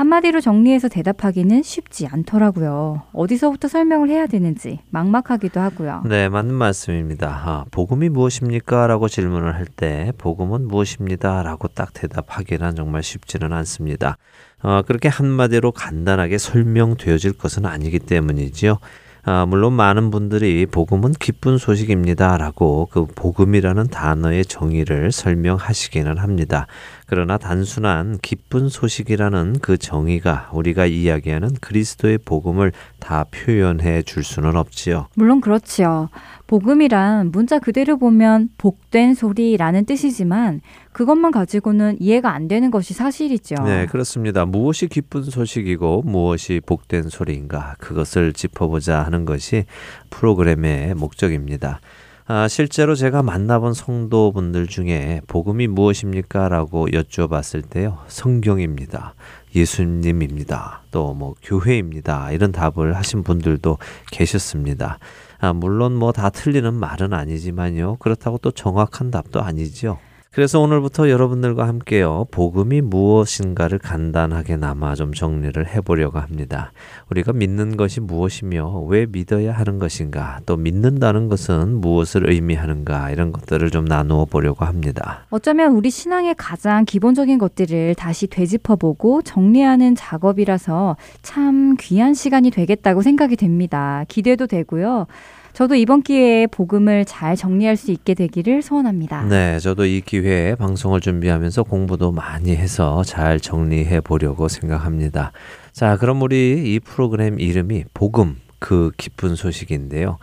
[0.00, 3.02] 한마디로 정리해서 대답하기는 쉽지 않더라고요.
[3.12, 6.04] 어디서부터 설명을 해야 되는지 막막하기도 하고요.
[6.06, 7.28] 네, 맞는 말씀입니다.
[7.28, 8.86] 아, 복음이 무엇입니까?
[8.86, 11.42] 라고 질문을 할 때 복음은 무엇입니다?
[11.42, 14.16] 라고 딱 대답하기는 정말 쉽지는 않습니다.
[14.62, 18.78] 어, 그렇게 한마디로 간단하게 설명되어질 것은 아니기 때문이지요.
[19.22, 26.66] 아, 물론 많은 분들이 복음은 기쁜 소식입니다라고 그 복음이라는 단어의 정의를 설명하시기는 합니다.
[27.06, 35.08] 그러나 단순한 기쁜 소식이라는 그 정의가 우리가 이야기하는 그리스도의 복음을 다 표현해 줄 수는 없지요.
[35.14, 36.08] 물론 그렇지요.
[36.50, 43.54] 복음이란 문자 그대로 보면 복된 소리라는 뜻이지만 그것만 가지고는 이해가 안 되는 것이 사실이죠.
[43.62, 44.44] 네, 그렇습니다.
[44.46, 49.64] 무엇이 기쁜 소식이고 무엇이 복된 소리인가 그것을 짚어보자 하는 것이
[50.10, 51.78] 프로그램의 목적입니다.
[52.26, 56.48] 아, 실제로 제가 만나본 성도분들 중에 복음이 무엇입니까?
[56.48, 57.98] 라고 여쭈어봤을 때요.
[58.08, 59.14] 성경입니다.
[59.54, 60.82] 예수님입니다.
[60.90, 62.32] 또 뭐 교회입니다.
[62.32, 63.78] 이런 답을 하신 분들도
[64.10, 64.98] 계셨습니다.
[65.40, 67.96] 아, 물론 뭐 다 틀리는 말은 아니지만요.
[67.96, 70.02] 그렇다고 또 정확한 답도 아니죠.
[70.32, 72.26] 그래서 오늘부터 여러분들과 함께요.
[72.30, 76.70] 복음이 무엇인가를 간단하게 남아 좀 정리를 해보려고 합니다.
[77.10, 83.70] 우리가 믿는 것이 무엇이며 왜 믿어야 하는 것인가, 또 믿는다는 것은 무엇을 의미하는가, 이런 것들을
[83.70, 85.26] 좀 나누어 보려고 합니다.
[85.30, 93.34] 어쩌면 우리 신앙의 가장 기본적인 것들을 다시 되짚어보고 정리하는 작업이라서 참 귀한 시간이 되겠다고 생각이
[93.34, 94.04] 됩니다.
[94.06, 95.08] 기대도 되고요.
[95.52, 99.24] 저도 이번 기회에 복음을 잘 정리할 수 있게 되기를 소원합니다.
[99.24, 105.32] 네, 저도 이 기회에 방송을 준비하면서 공부도 많이 해서 잘 정리해 보려고 생각합니다.
[105.72, 110.18] 자, 그럼 우리 이 프로그램 이름이 복음, 그 기쁜 소식인데요.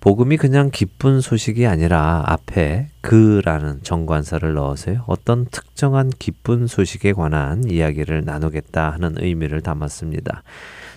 [0.00, 5.04] 복음이 그냥 기쁜 소식이 아니라 앞에 그라는 정관사를 넣어서요.
[5.06, 10.42] 어떤 특정한 기쁜 소식에 관한 이야기를 나누겠다 하는 의미를 담았습니다.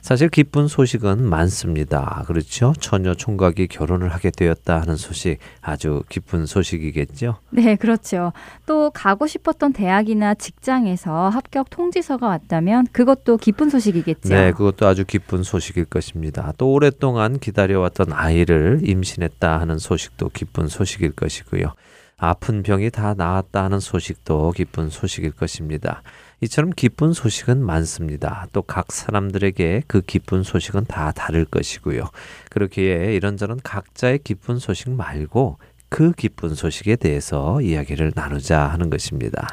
[0.05, 2.23] 사실 기쁜 소식은 많습니다.
[2.27, 2.75] 그렇죠?
[2.79, 7.37] 처녀 총각이 결혼을 하게 되었다 하는 소식 아주 기쁜 소식이겠죠?
[7.49, 8.31] 네, 그렇죠.
[8.67, 14.29] 또 가고 싶었던 대학이나 직장에서 합격 통지서가 왔다면 그것도 기쁜 소식이겠죠.
[14.29, 16.53] 네, 그것도 아주 기쁜 소식일 것입니다.
[16.59, 21.73] 또 오랫동안 기다려왔던 아이를 임신했다 하는 소식도 기쁜 소식일 것이고요.
[22.17, 26.01] 아픈 병이 다 나았다 하는 소식도 기쁜 소식일 것입니다.
[26.41, 28.47] 이처럼 기쁜 소식은 많습니다.
[28.53, 32.03] 또 각 사람들에게 그 기쁜 소식은 다 다를 것이고요.
[32.49, 35.59] 그렇기에 이런저런 각자의 기쁜 소식 말고
[35.89, 39.47] 그 기쁜 소식에 대해서 이야기를 나누자 하는 것입니다.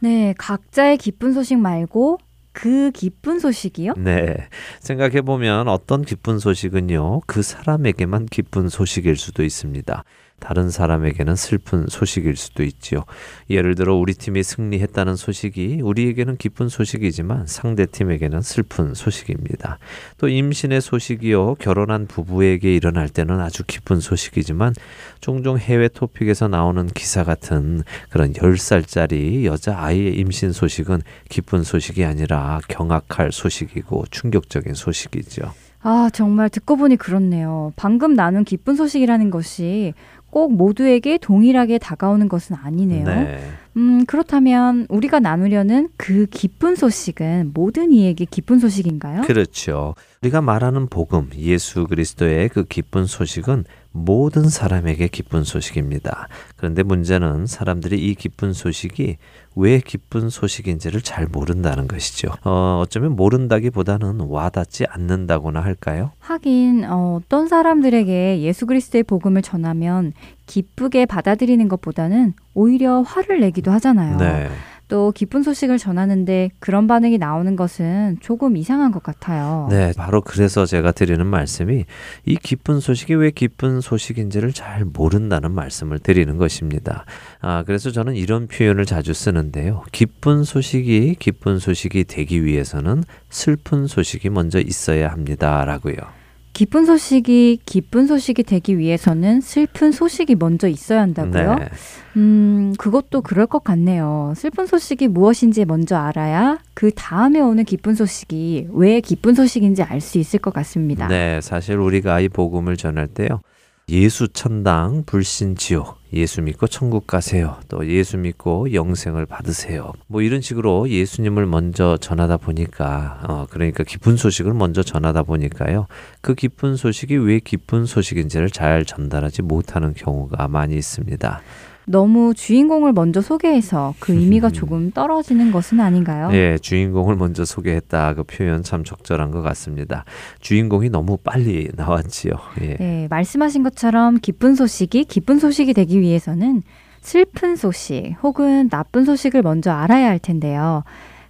[0.00, 2.18] 네, 각자의 기쁜 소식 말고
[2.52, 3.94] 그 기쁜 소식이요?
[3.96, 4.36] 네.
[4.80, 10.02] 생각해 보면 어떤 기쁜 소식은요, 그 사람에게만 기쁜 소식일 수도 있습니다.
[10.40, 13.04] 다른 사람에게는 슬픈 소식일 수도 있지요.
[13.50, 19.78] 예를 들어 우리 팀이 승리했다는 소식이 우리에게는 기쁜 소식이지만 상대 팀에게는 슬픈 소식입니다.
[20.18, 21.56] 또 임신의 소식이요.
[21.56, 24.74] 결혼한 부부에게 일어날 때는 아주 기쁜 소식이지만
[25.20, 32.60] 종종 해외 토픽에서 나오는 기사 같은 그런 10살짜리 여자 아이의 임신 소식은 기쁜 소식이 아니라
[32.68, 35.52] 경악할 소식이고 충격적인 소식이죠.
[35.80, 37.72] 아, 정말 듣고 보니 그렇네요.
[37.76, 39.94] 방금 나눈 기쁜 소식이라는 것이
[40.30, 43.04] 꼭 모두에게 동일하게 다가오는 것은 아니네요.
[43.04, 43.38] 네.
[43.76, 49.22] 음, 그렇다면 우리가 나누려는 그 기쁜 소식은 모든 이에게 기쁜 소식인가요?
[49.22, 49.94] 그렇죠.
[50.22, 56.28] 우리가 말하는 복음, 예수 그리스도의 그 기쁜 소식은 모든 사람에게 기쁜 소식입니다.
[56.56, 59.16] 그런데 문제는 사람들이 이 기쁜 소식이
[59.56, 62.28] 왜 기쁜 소식인지를 잘 모른다는 것이죠.
[62.44, 66.12] 어, 어쩌면 모른다기보다는 와닿지 않는다고나 할까요?
[66.20, 70.12] 하긴 어, 어떤 사람들에게 예수 그리스도의 복음을 전하면
[70.46, 74.16] 기쁘게 받아들이는 것보다는 오히려 화를 내기도 하잖아요.
[74.18, 74.48] 네.
[74.88, 79.68] 또 기쁜 소식을 전하는데 그런 반응이 나오는 것은 조금 이상한 것 같아요.
[79.70, 81.84] 네, 바로 그래서 제가 드리는 말씀이
[82.24, 87.04] 이 기쁜 소식이 왜 기쁜 소식인지를 잘 모른다는 말씀을 드리는 것입니다.
[87.40, 89.84] 아, 그래서 저는 이런 표현을 자주 쓰는데요.
[89.92, 96.17] 기쁜 소식이 기쁜 소식이 되기 위해서는 슬픈 소식이 먼저 있어야 합니다라고요.
[96.52, 101.54] 기쁜 소식이 기쁜 소식이 되기 위해서는 슬픈 소식이 먼저 있어야 한다고요?
[101.56, 101.68] 네.
[102.16, 104.32] 음, 그것도 그럴 것 같네요.
[104.36, 110.18] 슬픈 소식이 무엇인지 먼저 알아야 그 다음에 오는 기쁜 소식이 왜 기쁜 소식인지 알 수
[110.18, 111.06] 있을 것 같습니다.
[111.08, 113.40] 네, 사실 우리가 이 복음을 전할 때요.
[113.88, 117.58] 예수 천당 불신 지옥 예수 믿고 천국 가세요.
[117.68, 119.92] 또 예수 믿고 영생을 받으세요.
[120.06, 125.86] 뭐 이런 식으로 예수님을 먼저 전하다 보니까 어 그러니까 기쁜 소식을 먼저 전하다 보니까요.
[126.20, 131.42] 그 기쁜 소식이 왜 기쁜 소식인지를 잘 전달하지 못하는 경우가 많이 있습니다.
[131.88, 134.52] 너무 주인공을 먼저 소개해서 그 의미가 음.
[134.52, 136.30] 조금 떨어지는 것은 아닌가요?
[136.32, 138.14] 예, 주인공을 먼저 소개했다.
[138.14, 140.04] 그 표현 참 적절한 것 같습니다.
[140.40, 142.32] 주인공이 너무 빨리 나왔지요.
[142.60, 142.76] 예.
[142.76, 146.62] 네, 말씀하신 것처럼 기쁜 소식이 기쁜 소식이 되기 위해서는
[147.00, 150.84] 슬픈 소식 혹은 나쁜 소식을 먼저 알아야 할 텐데요.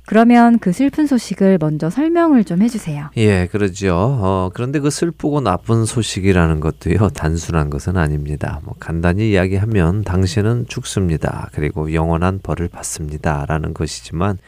[0.08, 3.10] 그러면 그 슬픈 소식을 먼저 설명을 좀 해주세요.
[3.18, 3.94] 예, 그러죠.
[3.94, 8.60] 어, 그런데 그 슬프고 나쁜 소식이라는 것도요, 단순한 것은 아닙니다.
[8.64, 11.50] 뭐, 간단히 이야기하면 당신은 죽습니다.
[11.52, 13.44] 그리고 영원한 벌을 받습니다.
[13.46, 14.38] 라는 것이지만,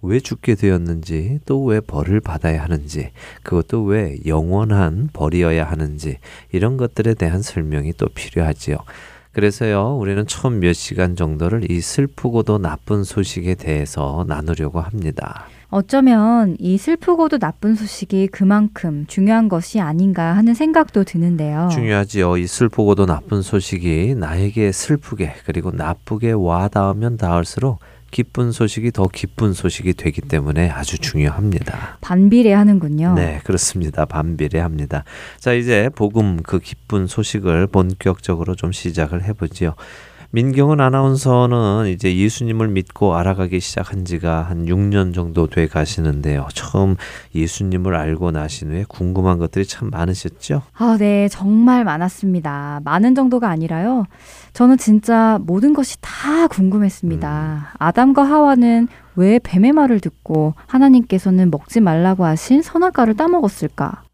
[0.00, 3.10] 왜 죽게 되었는지, 또 왜 벌을 받아야 하는지,
[3.42, 6.18] 그것도 왜 영원한 벌이어야 하는지,
[6.52, 8.76] 이런 것들에 대한 설명이 또 필요하지요.
[9.32, 15.46] 그래서요, 우리는 처음 몇 시간 정도를 이 슬프고도 나쁜 소식에 대해서 나누려고 합니다.
[15.68, 21.68] 어쩌면 이 슬프고도 나쁜 소식이 그만큼 중요한 것이 아닌가 하는 생각도 드는데요.
[21.70, 22.38] 중요하지요.
[22.38, 27.78] 이 슬프고도 나쁜 소식이 나에게 슬프게 그리고 나쁘게 와 닿으면 닿을수록
[28.10, 31.98] 기쁜 소식이 더 기쁜 소식이 되기 때문에 아주 중요합니다.
[32.00, 33.14] 반비례하는군요.
[33.14, 34.04] 네, 그렇습니다.
[34.04, 35.04] 반비례합니다.
[35.38, 39.74] 자, 이제 복음 그 기쁜 소식을 본격적으로 좀 시작을 해보지요.
[40.32, 46.46] 민경은 아나운서는 이제 예수님을 믿고 알아가기 시작한 지가 한 6년 정도 돼 가시는데요.
[46.54, 46.94] 처음
[47.34, 50.62] 예수님을 알고 나신 후에 궁금한 것들이 참 많으셨죠?
[50.74, 52.80] 아, 네, 정말 많았습니다.
[52.84, 54.04] 많은 정도가 아니라요.
[54.52, 57.72] 저는 진짜 모든 것이 다 궁금했습니다.
[57.74, 57.76] 음.
[57.80, 64.04] 아담과 하와는 왜 뱀의 말을 듣고 하나님께서는 먹지 말라고 하신 선악과를 따먹었을까?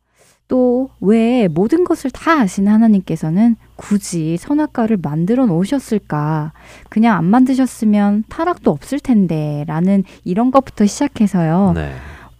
[0.48, 6.52] 또 왜 모든 것을 다 아시는 하나님께서는 굳이 선악과를 만들어 놓으셨을까?
[6.88, 11.72] 그냥 안 만드셨으면 타락도 없을 텐데 라는 이런 것부터 시작해서요.
[11.74, 11.92] 네.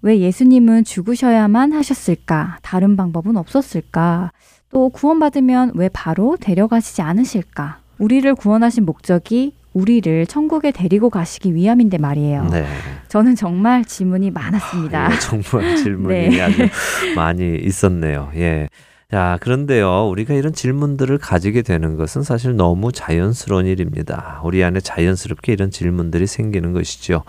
[0.02, 2.58] 왜 예수님은 죽으셔야만 하셨을까?
[2.62, 4.32] 다른 방법은 없었을까?
[4.70, 7.78] 또 구원받으면 왜 바로 데려가시지 않으실까?
[7.98, 12.48] 우리를 구원하신 목적이 우리를 천국에 데리고 가시기 위함인데 말이에요.
[12.50, 12.66] 네.
[13.08, 15.12] 저는 정말 질문이 많았습니다.
[15.12, 16.40] 예, 정말 질문이 네.
[16.40, 16.68] 아주
[17.14, 18.30] 많이 있었네요.
[18.36, 18.68] 예.
[19.10, 24.40] 자, 그런데요, 우리가 이런 질문들을 가지게 되는 것은 사실 너무 자연스러운 일입니다.
[24.44, 27.22] 우리 안에 자연스럽게 이런 질문들이 생기는 것이죠.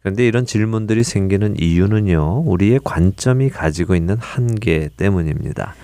[0.00, 5.74] 그런데 이런 질문들이 생기는 이유는요, 우리의 관점이 가지고 있는 한계 때문입니다.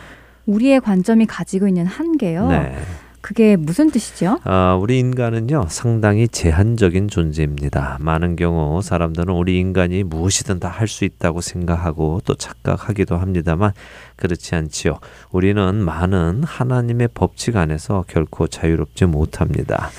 [0.47, 2.49] 우리의 관점이 가지고 있는 한계요.
[2.49, 2.75] 네.
[3.21, 4.39] 그게 무슨 뜻이죠?
[4.45, 7.99] 아, 우리 인간은요, 상당히 제한적인 존재입니다.
[8.01, 13.73] 많은 경우 사람들은 우리 인간이 무엇이든 다 할 수 있다고 생각하고 또 착각하기도 합니다만
[14.17, 14.99] 그렇지 않지요.
[15.33, 19.91] 우리는 많은 하나님의 법칙 안에서 결코 자유롭지 못합니다.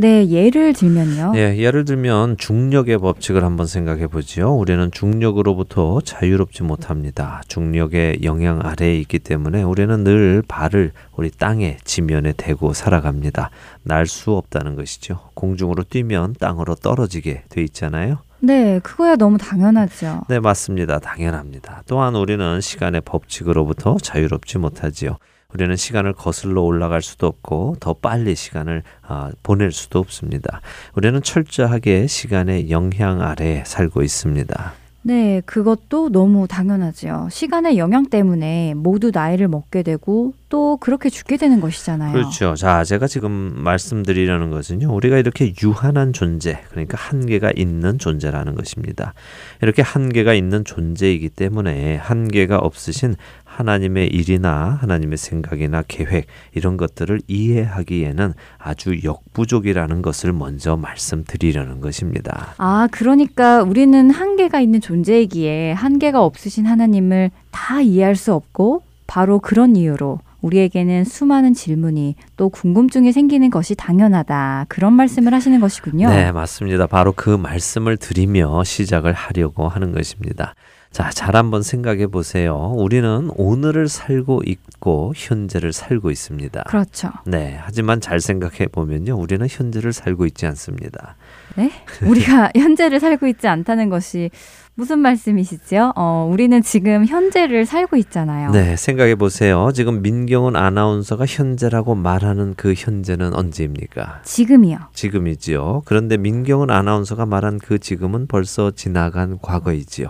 [0.00, 1.32] 네, 예를 들면요.
[1.36, 4.54] 예, 예를 들면 중력의 법칙을 한번 생각해 보지요.
[4.54, 7.42] 우리는 중력으로부터 자유롭지 못합니다.
[7.48, 13.50] 중력의 영향 아래에 있기 때문에 우리는 늘 발을 우리 땅의 지면에 대고 살아갑니다.
[13.84, 15.20] 날 수 없다는 것이죠.
[15.34, 18.18] 공중으로 뛰면 땅으로 떨어지게 돼 있잖아요.
[18.40, 20.22] 네, 그거야 너무 당연하죠.
[20.28, 20.98] 네, 맞습니다.
[20.98, 21.82] 당연합니다.
[21.86, 25.16] 또한 우리는 시간의 법칙으로부터 자유롭지 못하지요.
[25.54, 30.60] 우리는 시간을 거슬러 올라갈 수도 없고 더 빨리 시간을 아, 보낼 수도 없습니다.
[30.94, 34.74] 우리는 철저하게 시간의 영향 아래에 살고 있습니다.
[35.04, 37.26] 네, 그것도 너무 당연하죠.
[37.28, 42.12] 시간의 영향 때문에 모두 나이를 먹게 되고 또 그렇게 죽게 되는 것이잖아요.
[42.12, 42.54] 그렇죠.
[42.54, 44.94] 자, 제가 지금 말씀드리려는 것은요.
[44.94, 49.14] 우리가 이렇게 유한한 존재, 그러니까 한계가 있는 존재라는 것입니다.
[49.60, 53.16] 이렇게 한계가 있는 존재이기 때문에 한계가 없으신
[53.56, 62.54] 하나님의 일이나 하나님의 생각이나 계획 이런 것들을 이해하기에는 아주 역부족이라는 것을 먼저 말씀드리려는 것입니다.
[62.58, 69.76] 아, 그러니까 우리는 한계가 있는 존재이기에 한계가 없으신 하나님을 다 이해할 수 없고 바로 그런
[69.76, 74.66] 이유로 우리에게는 수많은 질문이 또 궁금증이 생기는 것이 당연하다.
[74.68, 76.08] 그런 말씀을 하시는 것이군요.
[76.08, 76.86] 네, 맞습니다.
[76.86, 80.54] 바로 그 말씀을 드리며 시작을 하려고 하는 것입니다.
[80.92, 82.54] 자, 잘 한번 생각해 보세요.
[82.76, 86.64] 우리는 오늘을 살고 있고 현재를 살고 있습니다.
[86.68, 87.10] 그렇죠.
[87.24, 89.16] 네, 하지만 잘 생각해 보면요.
[89.16, 91.16] 우리는 현재를 살고 있지 않습니다.
[91.56, 91.72] 네?
[92.04, 94.30] 우리가 현재를 살고 있지 않다는 것이
[94.74, 95.92] 무슨 말씀이시죠?
[95.96, 98.50] 어, 우리는 지금 현재를 살고 있잖아요.
[98.52, 99.70] 네, 생각해 보세요.
[99.74, 104.20] 지금 민경은 아나운서가 현재라고 말하는 그 현재는 언제입니까?
[104.24, 104.78] 지금이요.
[104.94, 105.82] 지금이지요.
[105.84, 110.08] 그런데 민경은 아나운서가 말한 그 지금은 벌써 지나간 과거이지요.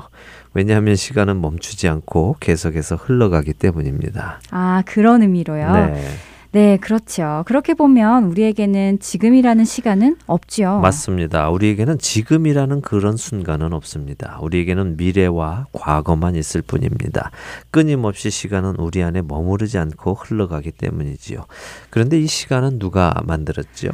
[0.55, 4.40] 왜냐하면 시간은 멈추지 않고 계속해서 흘러가기 때문입니다.
[4.50, 5.72] 아, 그런 의미로요.
[5.72, 6.05] 네,
[6.53, 7.44] 네, 그렇죠.
[7.46, 10.80] 그렇게 보면 우리에게는 지금이라는 시간은 없지요.
[10.80, 11.48] 맞습니다.
[11.48, 14.38] 우리에게는 지금이라는 그런 순간은 없습니다.
[14.42, 17.30] 우리에게는 미래와 과거만 있을 뿐입니다.
[17.70, 21.46] 끊임없이 시간은 우리 안에 머무르지 않고 흘러가기 때문이지요.
[21.88, 23.90] 그런데 이 시간은 누가 만들었지요?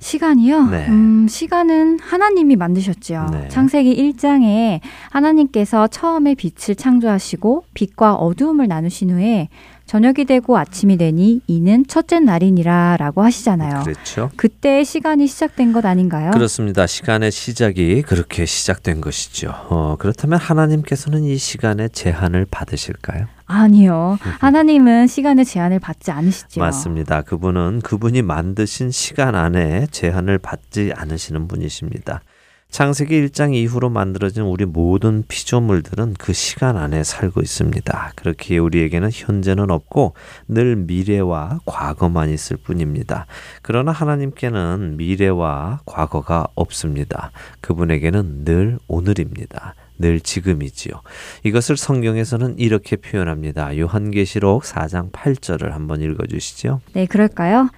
[0.00, 0.66] 시간이요?
[0.70, 0.86] 네.
[0.88, 3.26] 음, 시간은 하나님이 만드셨죠.
[3.32, 3.48] 네.
[3.48, 4.80] 창세기 1장에
[5.10, 9.48] 하나님께서 처음에 빛을 창조하시고 빛과 어두움을 나누신 후에
[9.90, 13.82] 저녁이 되고 아침이 되니 이는 첫째 날이니라라고 하시잖아요.
[13.82, 14.30] 그렇죠.
[14.36, 16.30] 그때 시간이 시작된 것 아닌가요?
[16.30, 16.86] 그렇습니다.
[16.86, 19.52] 시간의 시작이 그렇게 시작된 것이죠.
[19.68, 23.26] 어, 그렇다면 하나님께서는 이 시간에 제한을 받으실까요?
[23.46, 24.16] 아니요.
[24.38, 26.60] 하나님은 시간의 제한을 받지 않으시죠.
[26.60, 27.22] 맞습니다.
[27.22, 32.22] 그분은 그분이 만드신 시간 안에 제한을 받지 않으시는 분이십니다.
[32.70, 38.12] 창세기 1장 이후로 만들어진 우리 모든 피조물들은 그 시간 안에 살고 있습니다.
[38.14, 40.14] 그렇기에 우리에게는 현재는 없고
[40.46, 43.26] 늘 미래와 과거만 있을 뿐입니다.
[43.62, 47.32] 그러나 하나님께는 미래와 과거가 없습니다.
[47.60, 49.74] 그분에게는 늘 오늘입니다.
[49.98, 50.94] 늘 지금이지요.
[51.42, 53.76] 이것을 성경에서는 이렇게 표현합니다.
[53.76, 56.80] 요한계시록 4장 8절을 한번 읽어 주시죠.
[56.92, 57.68] 네, 그럴까요?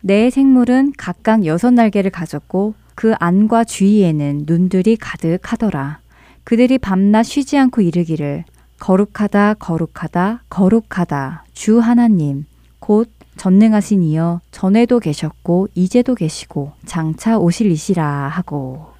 [0.00, 5.98] 내 생물은 각각 여섯 날개를 가졌고 그 안과 주위에는 눈들이 가득하더라.
[6.44, 8.44] 그들이 밤낮 쉬지 않고 이르기를
[8.78, 12.44] 거룩하다 거룩하다 거룩하다 주 하나님
[12.78, 18.93] 곧 전능하신 이여 전에도 계셨고 이제도 계시고 장차 오실 이시라 하고 네.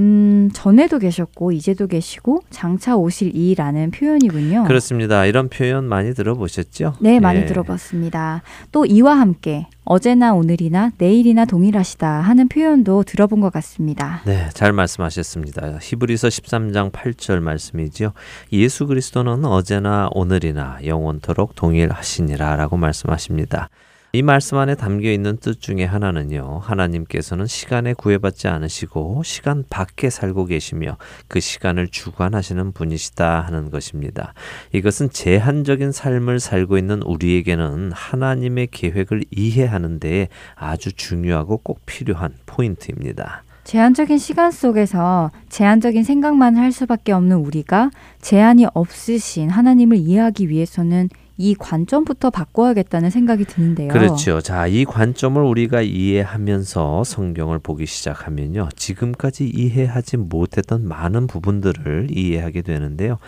[0.00, 4.64] 음, 전에도 계셨고 이제도 계시고 장차 오실 이라는 표현이군요.
[4.64, 5.24] 그렇습니다.
[5.26, 6.94] 이런 표현 많이 들어보셨죠?
[7.00, 7.46] 네, 많이 예.
[7.46, 8.42] 들어봤습니다.
[8.72, 14.22] 또 이와 함께 어제나 오늘이나 내일이나 동일하시다 하는 표현도 들어본 것 같습니다.
[14.24, 15.78] 네, 잘 말씀하셨습니다.
[15.80, 18.12] 히브리서 13장 8절 말씀이지요.
[18.52, 23.68] 예수 그리스도는 어제나 오늘이나 영원토록 동일하시니라라고 말씀하십니다.
[24.14, 26.60] 이 말씀 안에 담겨 있는 뜻 중에 하나는요.
[26.62, 34.32] 하나님께서는 시간에 구애받지 않으시고 시간 밖에 살고 계시며 그 시간을 주관하시는 분이시다 하는 것입니다.
[34.70, 43.42] 이것은 제한적인 삶을 살고 있는 우리에게는 하나님의 계획을 이해하는 데에 아주 중요하고 꼭 필요한 포인트입니다.
[43.64, 47.90] 제한적인 시간 속에서 제한적인 생각만 할 수밖에 없는 우리가
[48.20, 53.88] 제한이 없으신 하나님을 이해하기 위해서는 이 관점부터 바꿔야겠다는 생각이 드는데요.
[53.88, 54.40] 그렇죠.
[54.40, 58.68] 자, 이 관점을 우리가 이해하면서 성경을 보기 시작하면요.
[58.76, 63.18] 지금까지 이해하지 못했던 많은 부분들을 이해하게 되는데요.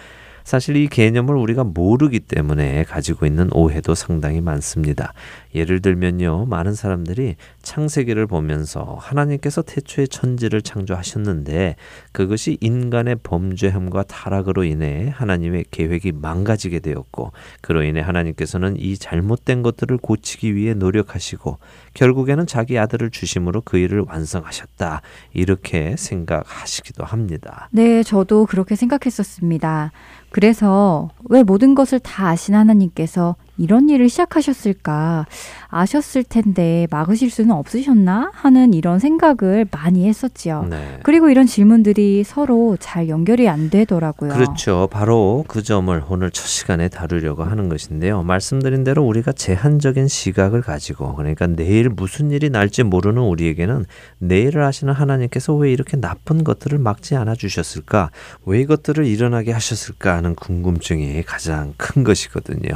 [0.47, 5.13] 사실 이 개념을 우리가 모르기 때문에 가지고 있는 오해도 상당히 많습니다.
[5.57, 6.47] 예를 들면요.
[6.47, 11.75] 많은 사람들이 창세기를 보면서 하나님께서 태초에 천지를 창조하셨는데
[12.13, 19.97] 그것이 인간의 범죄함과 타락으로 인해 하나님의 계획이 망가지게 되었고 그로 인해 하나님께서는 이 잘못된 것들을
[19.97, 21.59] 고치기 위해 노력하시고
[21.95, 25.03] 결국에는 자기 아들을 주심으로 그 일을 완성하셨다.
[25.33, 27.69] 이렇게 생각하시기도 합니다.
[27.73, 29.91] 네, 저도 그렇게 생각했었습니다.
[30.37, 35.27] 그래서 왜 모든 것을 다 아신 하나님께서 이런 일을 시작하셨을까?
[35.69, 38.31] 아셨을 텐데 막으실 수는 없으셨나?
[38.33, 40.67] 하는 이런 생각을 많이 했었지요.
[40.71, 40.99] 네.
[41.03, 44.33] 그리고 이런 질문들이 서로 잘 연결이 안 되더라고요.
[44.33, 44.89] 그렇죠.
[44.91, 48.23] 바로 그 점을 오늘 첫 시간에 다루려고 하는 것인데요.
[48.23, 53.87] 말씀드린 대로 우리가 제한적인 시각을 가지고 그러니까 내일 무슨 일이 날지 모르는 우리에게는
[54.19, 58.11] 내일을 아시는 하나님께서 왜 이렇게 나쁜 것들을 막지 않아 주셨을까?
[58.45, 62.71] 왜 이것들을 일어나게 하셨을까 하는 궁금증이 가장 큰 것이거든요.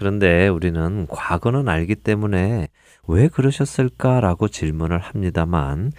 [0.00, 2.68] 그런데 우리는 과거는 알기 때문에
[3.06, 5.92] 왜 그러셨을까라고 질문을 합니다만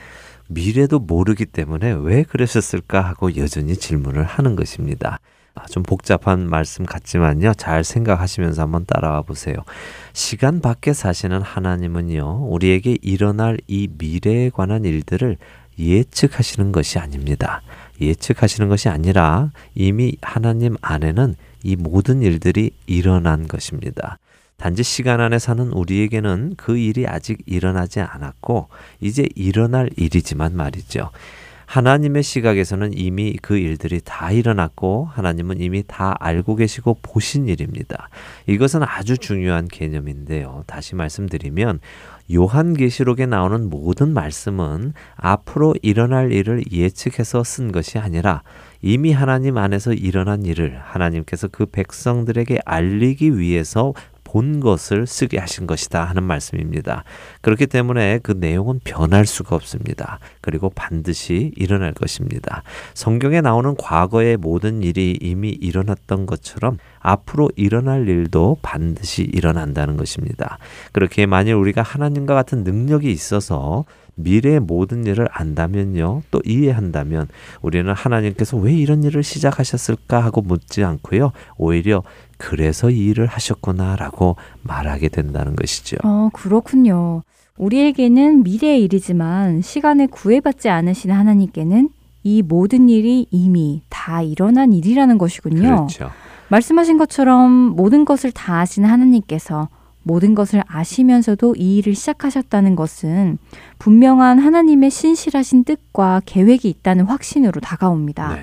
[0.47, 5.19] 미래도 모르기 때문에 왜 그러셨을까 하고 여전히 질문을 하는 것입니다.
[5.53, 7.53] 아, 좀 복잡한 말씀 같지만요.
[7.53, 9.53] 잘 생각하시면서 한번 따라와 보세요.
[10.13, 12.47] 시간 밖에 사시는 하나님은요.
[12.49, 15.37] 우리에게 일어날 이 미래에 관한 일들을
[15.77, 17.61] 예측하시는 것이 아닙니다.
[18.01, 24.17] 예측하시는 것이 아니라 이미 하나님 안에는 이 모든 일들이 일어난 것입니다.
[24.57, 28.67] 단지 시간 안에 사는 우리에게는 그 일이 아직 일어나지 않았고
[28.99, 31.09] 이제 일어날 일이지만 말이죠.
[31.71, 38.09] 하나님의 시각에서는 이미 그 일들이 다 일어났고 하나님은 이미 다 알고 계시고 보신 일입니다.
[38.45, 40.65] 이것은 아주 중요한 개념인데요.
[40.67, 41.79] 다시 말씀드리면
[42.33, 48.43] 요한계시록에 나오는 모든 말씀은 앞으로 일어날 일을 예측해서 쓴 것이 아니라
[48.81, 53.93] 이미 하나님 안에서 일어난 일을 하나님께서 그 백성들에게 알리기 위해서
[54.31, 57.03] 본 것을 쓰게 하신 것이다 하는 말씀입니다.
[57.41, 60.19] 그렇기 때문에 그 내용은 변할 수가 없습니다.
[60.39, 62.63] 그리고 반드시 일어날 것입니다.
[62.93, 70.59] 성경에 나오는 과거의 모든 일이 이미 일어났던 것처럼 앞으로 일어날 일도 반드시 일어난다는 것입니다.
[70.93, 73.83] 그렇게 만일 우리가 하나님과 같은 능력이 있어서
[74.15, 76.23] 미래의 모든 일을 안다면요.
[76.31, 77.27] 또 이해한다면
[77.61, 81.31] 우리는 하나님께서 왜 이런 일을 시작하셨을까 하고 묻지 않고요.
[81.57, 82.03] 오히려
[82.37, 85.97] 그래서 이 일을 하셨구나라고 말하게 된다는 것이죠.
[86.03, 87.23] 어, 그렇군요.
[87.57, 91.89] 우리에게는 미래의 일이지만 시간에 구애받지 않으신 하나님께는
[92.23, 95.61] 이 모든 일이 이미 다 일어난 일이라는 것이군요.
[95.61, 96.09] 그렇죠.
[96.49, 99.69] 말씀하신 것처럼 모든 것을 다 아시는 하나님께서
[100.03, 103.37] 모든 것을 아시면서도 이 일을 시작하셨다는 것은
[103.79, 108.35] 분명한 하나님의 신실하신 뜻과 계획이 있다는 확신으로 다가옵니다.
[108.35, 108.41] 네.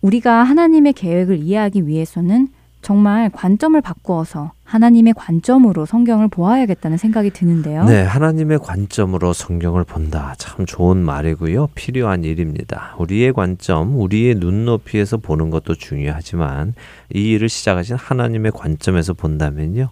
[0.00, 2.48] 우리가 하나님의 계획을 이해하기 위해서는
[2.82, 7.84] 정말 관점을 바꾸어서 하나님의 관점으로 성경을 보아야겠다는 생각이 드는데요.
[7.84, 10.34] 네, 하나님의 관점으로 성경을 본다.
[10.38, 11.68] 참 좋은 말이고요.
[11.76, 12.96] 필요한 일입니다.
[12.98, 16.74] 우리의 관점, 우리의 눈높이에서 보는 것도 중요하지만
[17.14, 19.90] 이 일을 시작하신 하나님의 관점에서 본다면요.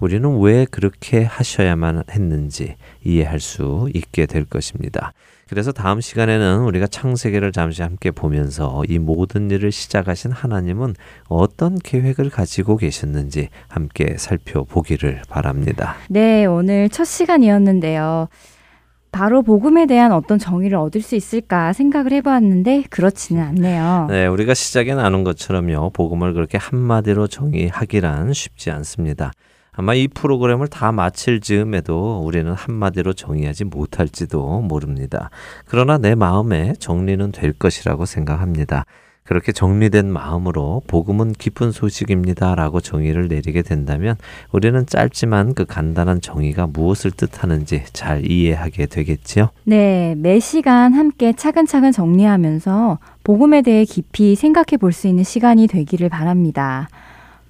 [0.00, 5.12] 우리는 왜 그렇게 하셔야만 했는지 이해할 수 있게 될 것입니다.
[5.48, 10.94] 그래서 다음 시간에는 우리가 창세기를 잠시 함께 보면서 이 모든 일을 시작하신 하나님은
[11.28, 15.96] 어떤 계획을 가지고 계셨는지 함께 살펴보기를 바랍니다.
[16.08, 18.28] 네, 오늘 첫 시간이었는데요.
[19.12, 24.06] 바로 복음에 대한 어떤 정의를 얻을 수 있을까 생각을 해보았는데 그렇지는 않네요.
[24.08, 25.90] 네, 우리가 시작에 나눈 것처럼요.
[25.90, 29.32] 복음을 그렇게 한마디로 정의하기란 쉽지 않습니다.
[29.80, 35.30] 아마 이 프로그램을 다 마칠 즈음에도 우리는 한마디로 정의하지 못할지도 모릅니다.
[35.64, 38.84] 그러나 내 마음에 정리는 될 것이라고 생각합니다.
[39.24, 42.56] 그렇게 정리된 마음으로 복음은 기쁜 소식입니다.
[42.56, 44.16] 라고 정의를 내리게 된다면
[44.52, 49.48] 우리는 짧지만 그 간단한 정의가 무엇을 뜻하는지 잘 이해하게 되겠지요.
[49.64, 56.10] 네, 매 시간 함께 차근차근 정리하면서 복음에 대해 깊이 생각해 볼 수 있는 시간이 되기를
[56.10, 56.88] 바랍니다.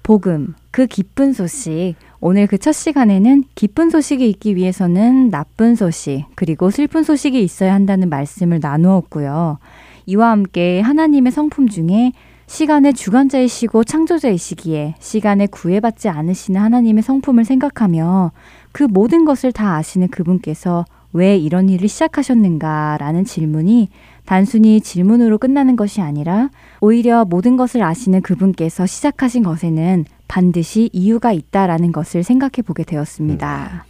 [0.03, 1.95] 복음, 그 기쁜 소식.
[2.19, 8.09] 오늘 그 첫 시간에는 기쁜 소식이 있기 위해서는 나쁜 소식, 그리고 슬픈 소식이 있어야 한다는
[8.09, 9.57] 말씀을 나누었고요.
[10.05, 12.11] 이와 함께 하나님의 성품 중에
[12.47, 18.31] 시간의 주관자이시고 창조자이시기에 시간에 구애받지 않으시는 하나님의 성품을 생각하며
[18.73, 23.89] 그 모든 것을 다 아시는 그분께서 왜 이런 일을 시작하셨는가라는 질문이
[24.31, 26.47] 단순히 질문으로 끝나는 것이 아니라
[26.79, 33.83] 오히려 모든 것을 아시는 그분께서 시작하신 것에는 반드시 이유가 있다라는 것을 생각해 보게 되었습니다.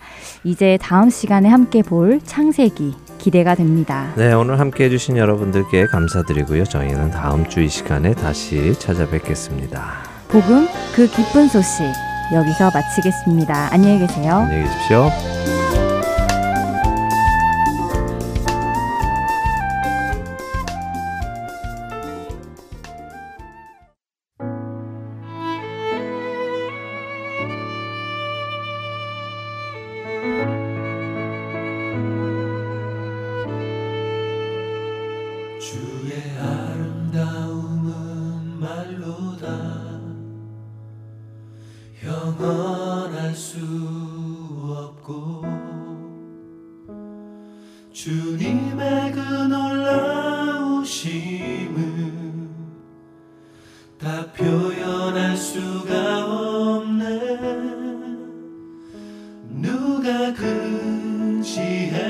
[0.44, 4.12] 이제 다음 시간에 함께 볼 창세기 기대가 됩니다.
[4.18, 6.64] 네, 오늘 함께 해주신 여러분들께 감사드리고요.
[6.64, 9.84] 저희는 다음 주 이 시간에 다시 찾아뵙겠습니다.
[10.30, 10.66] 복음
[10.96, 11.84] 그 기쁜 소식
[12.34, 13.72] 여기서 마치겠습니다.
[13.72, 14.38] 안녕히 계세요.
[14.38, 15.71] 안녕히 계십시오.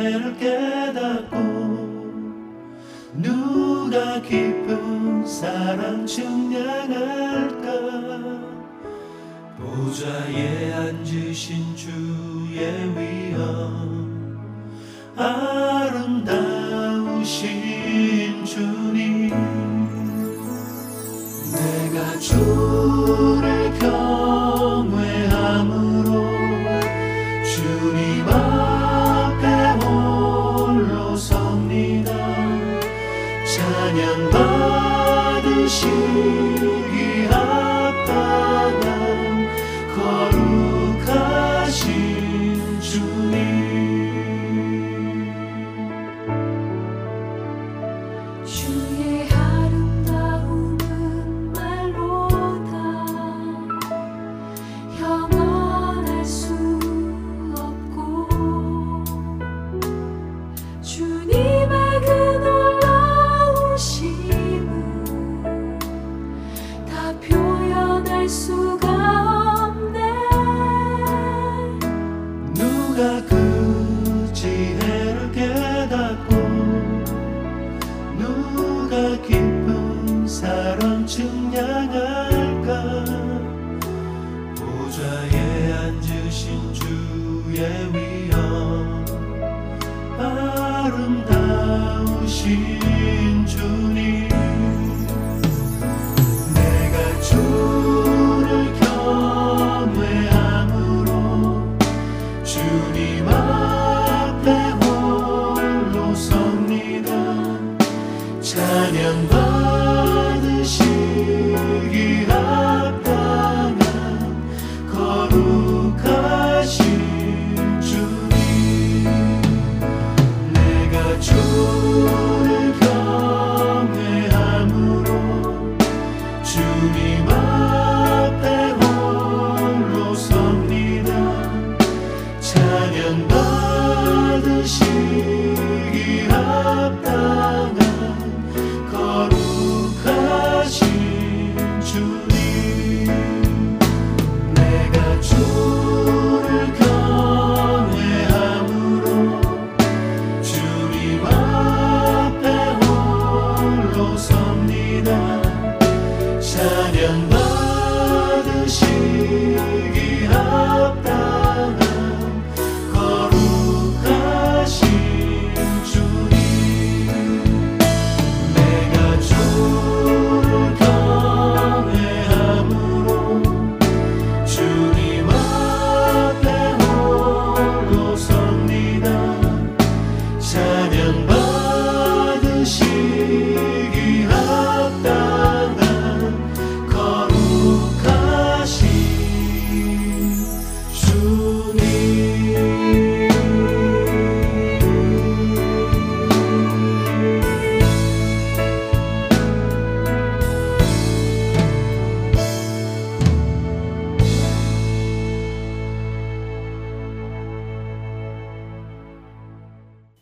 [0.02, 1.38] 지혜를 깨닫고
[3.14, 7.62] 누가 깊은 사랑 증량할까?
[9.60, 14.40] 보좌에 앉으신 주의 위엄
[15.16, 16.34] 아름다우신
[18.44, 19.30] 주님.
[21.52, 23.61] 내가 주를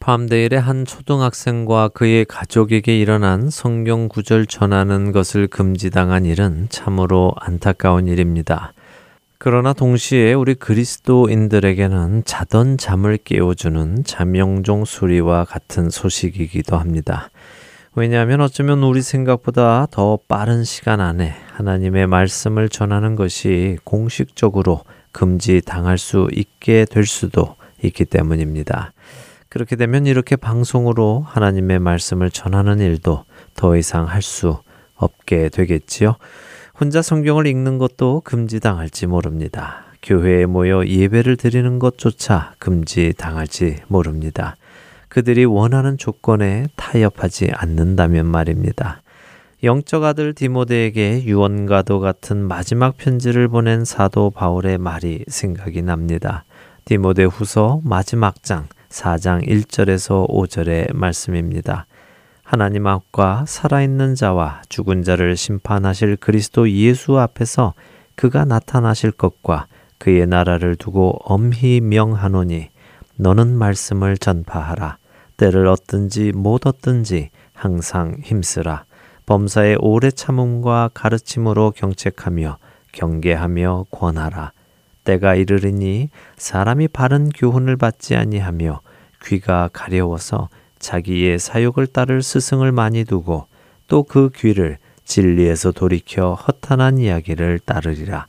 [0.10, 8.74] 팜데일의 한 초등학생과 그의 가족에게 일어난 성경 구절 전하는 것을 금지당한 일은 참으로 안타까운 일입니다.
[9.38, 17.30] 그러나 동시에 우리 그리스도인들에게는 자던 잠을 깨워주는 잠영종 수리와 같은 소식이기도 합니다.
[17.94, 24.82] 왜냐하면 어쩌면 우리 생각보다 더 빠른 시간 안에 하나님의 말씀을 전하는 것이 공식적으로
[25.12, 28.92] 금지당할 수 있게 될 수도 있기 때문입니다.
[29.50, 33.26] 그렇게 되면 이렇게 방송으로 하나님의 말씀을 전하는 일도
[33.56, 34.60] 더 이상 할 수
[34.96, 36.16] 없게 되겠지요.
[36.80, 39.86] 혼자 성경을 읽는 것도 금지당할지 모릅니다.
[40.02, 44.56] 교회에 모여 예배를 드리는 것조차 금지당할지 모릅니다.
[45.08, 49.02] 그들이 원하는 조건에 타협하지 않는다면 말입니다.
[49.64, 56.46] 영적 아들 디모데에게 유언과도 같은 마지막 편지를 보낸 사도 바울의 말이 생각이 납니다.
[56.86, 61.86] 디모데 후서 마지막 장 4장 1절에서 5절의 말씀입니다.
[62.44, 67.76] 하나님 앞과 살아있는 자와 죽은 자를 심판하실 그리스도 예수 앞에서
[68.16, 69.68] 그가 나타나실 것과
[70.00, 72.70] 그의 나라를 두고 엄히 명하노니
[73.18, 74.98] 너는 말씀을 전파하라.
[75.38, 78.86] 때를 얻든지 못 얻든지 항상 힘쓰라.
[79.26, 82.58] 범사의 오래 참음과 가르침으로 경책하며
[82.92, 84.54] 경계하며 권하라.
[85.10, 88.82] 때가 이르리니 사람이 바른 교훈을 받지 아니하며
[89.26, 93.48] 귀가 가려워서 자기의 사욕을 따를 스승을 많이 두고
[93.88, 98.28] 또 그 귀를 진리에서 돌이켜 허탄한 이야기를 따르리라.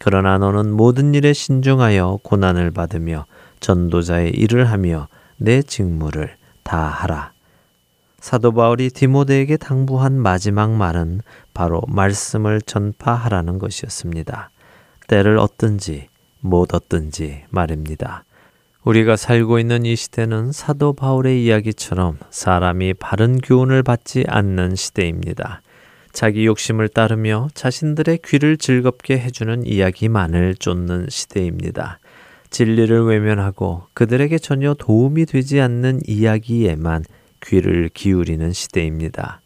[0.00, 3.26] 그러나 너는 모든 일에 신중하여 고난을 받으며
[3.60, 7.32] 전도자의 일을 하며 내 직무를 다 하라.
[8.20, 11.20] 사도 바울이 디모데에게 당부한 마지막 말은
[11.52, 14.50] 바로 말씀을 전파하라는 것이었습니다.
[15.08, 16.08] 때를 얻든지
[16.40, 18.24] 못 얻든지 말입니다.
[18.84, 25.60] 우리가 살고 있는 이 시대는 사도 바울의 이야기처럼 사람이 바른 교훈을 받지 않는 시대입니다.
[26.12, 31.98] 자기 욕심을 따르며 자신들의 귀를 즐겁게 해주는 이야기만을 쫓는 시대입니다.
[32.50, 37.04] 진리를 외면하고 그들에게 전혀 도움이 되지 않는 이야기에만
[37.42, 39.40] 귀를 기울이는 시대입니다.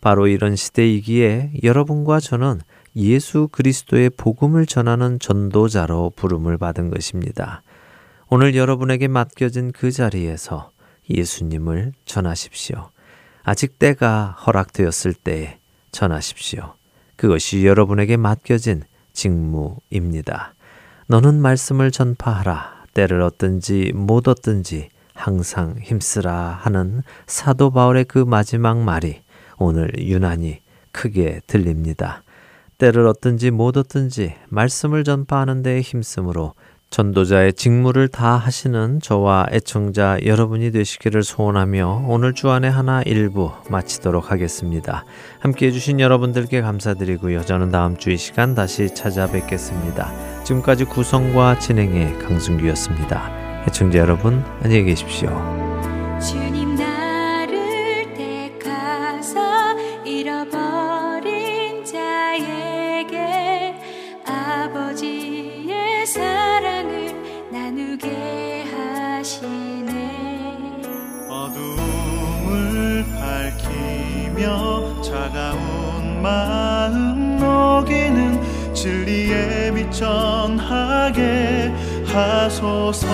[0.00, 2.60] 바로 이런 시대이기에 여러분과 저는
[2.98, 7.62] 예수 그리스도의 복음을 전하는 전도자로 부름을 받은 것입니다.
[8.28, 10.72] 오늘 여러분에게 맡겨진 그 자리에서
[11.08, 12.90] 예수님을 전하십시오.
[13.44, 15.58] 아직 때가 허락되었을 때에
[15.92, 16.74] 전하십시오.
[17.16, 18.82] 그것이 여러분에게 맡겨진
[19.12, 20.54] 직무입니다.
[21.06, 22.84] 너는 말씀을 전파하라.
[22.94, 29.20] 때를 얻든지 못 얻든지 항상 힘쓰라 하는 사도 바울의 그 마지막 말이
[29.56, 32.22] 오늘 유난히 크게 들립니다.
[32.78, 36.54] 때를 얻든지 못 얻든지 말씀을 전파하는 데에 힘쓰므로
[36.90, 45.04] 전도자의 직무를 다 하시는 저와 애청자 여러분이 되시기를 소원하며 오늘 주안의 하나 일부 마치도록 하겠습니다.
[45.38, 47.44] 함께 해주신 여러분들께 감사드리고요.
[47.44, 50.44] 저는 다음 주 이 시간 다시 찾아뵙겠습니다.
[50.44, 53.66] 지금까지 구성과 진행의 강승규였습니다.
[53.68, 55.67] 애청자 여러분 안녕히 계십시오.
[71.28, 81.72] 어둠을 밝히며 차가운 마음 녹이는 진리의 빛 전하게
[82.06, 83.08] 하소서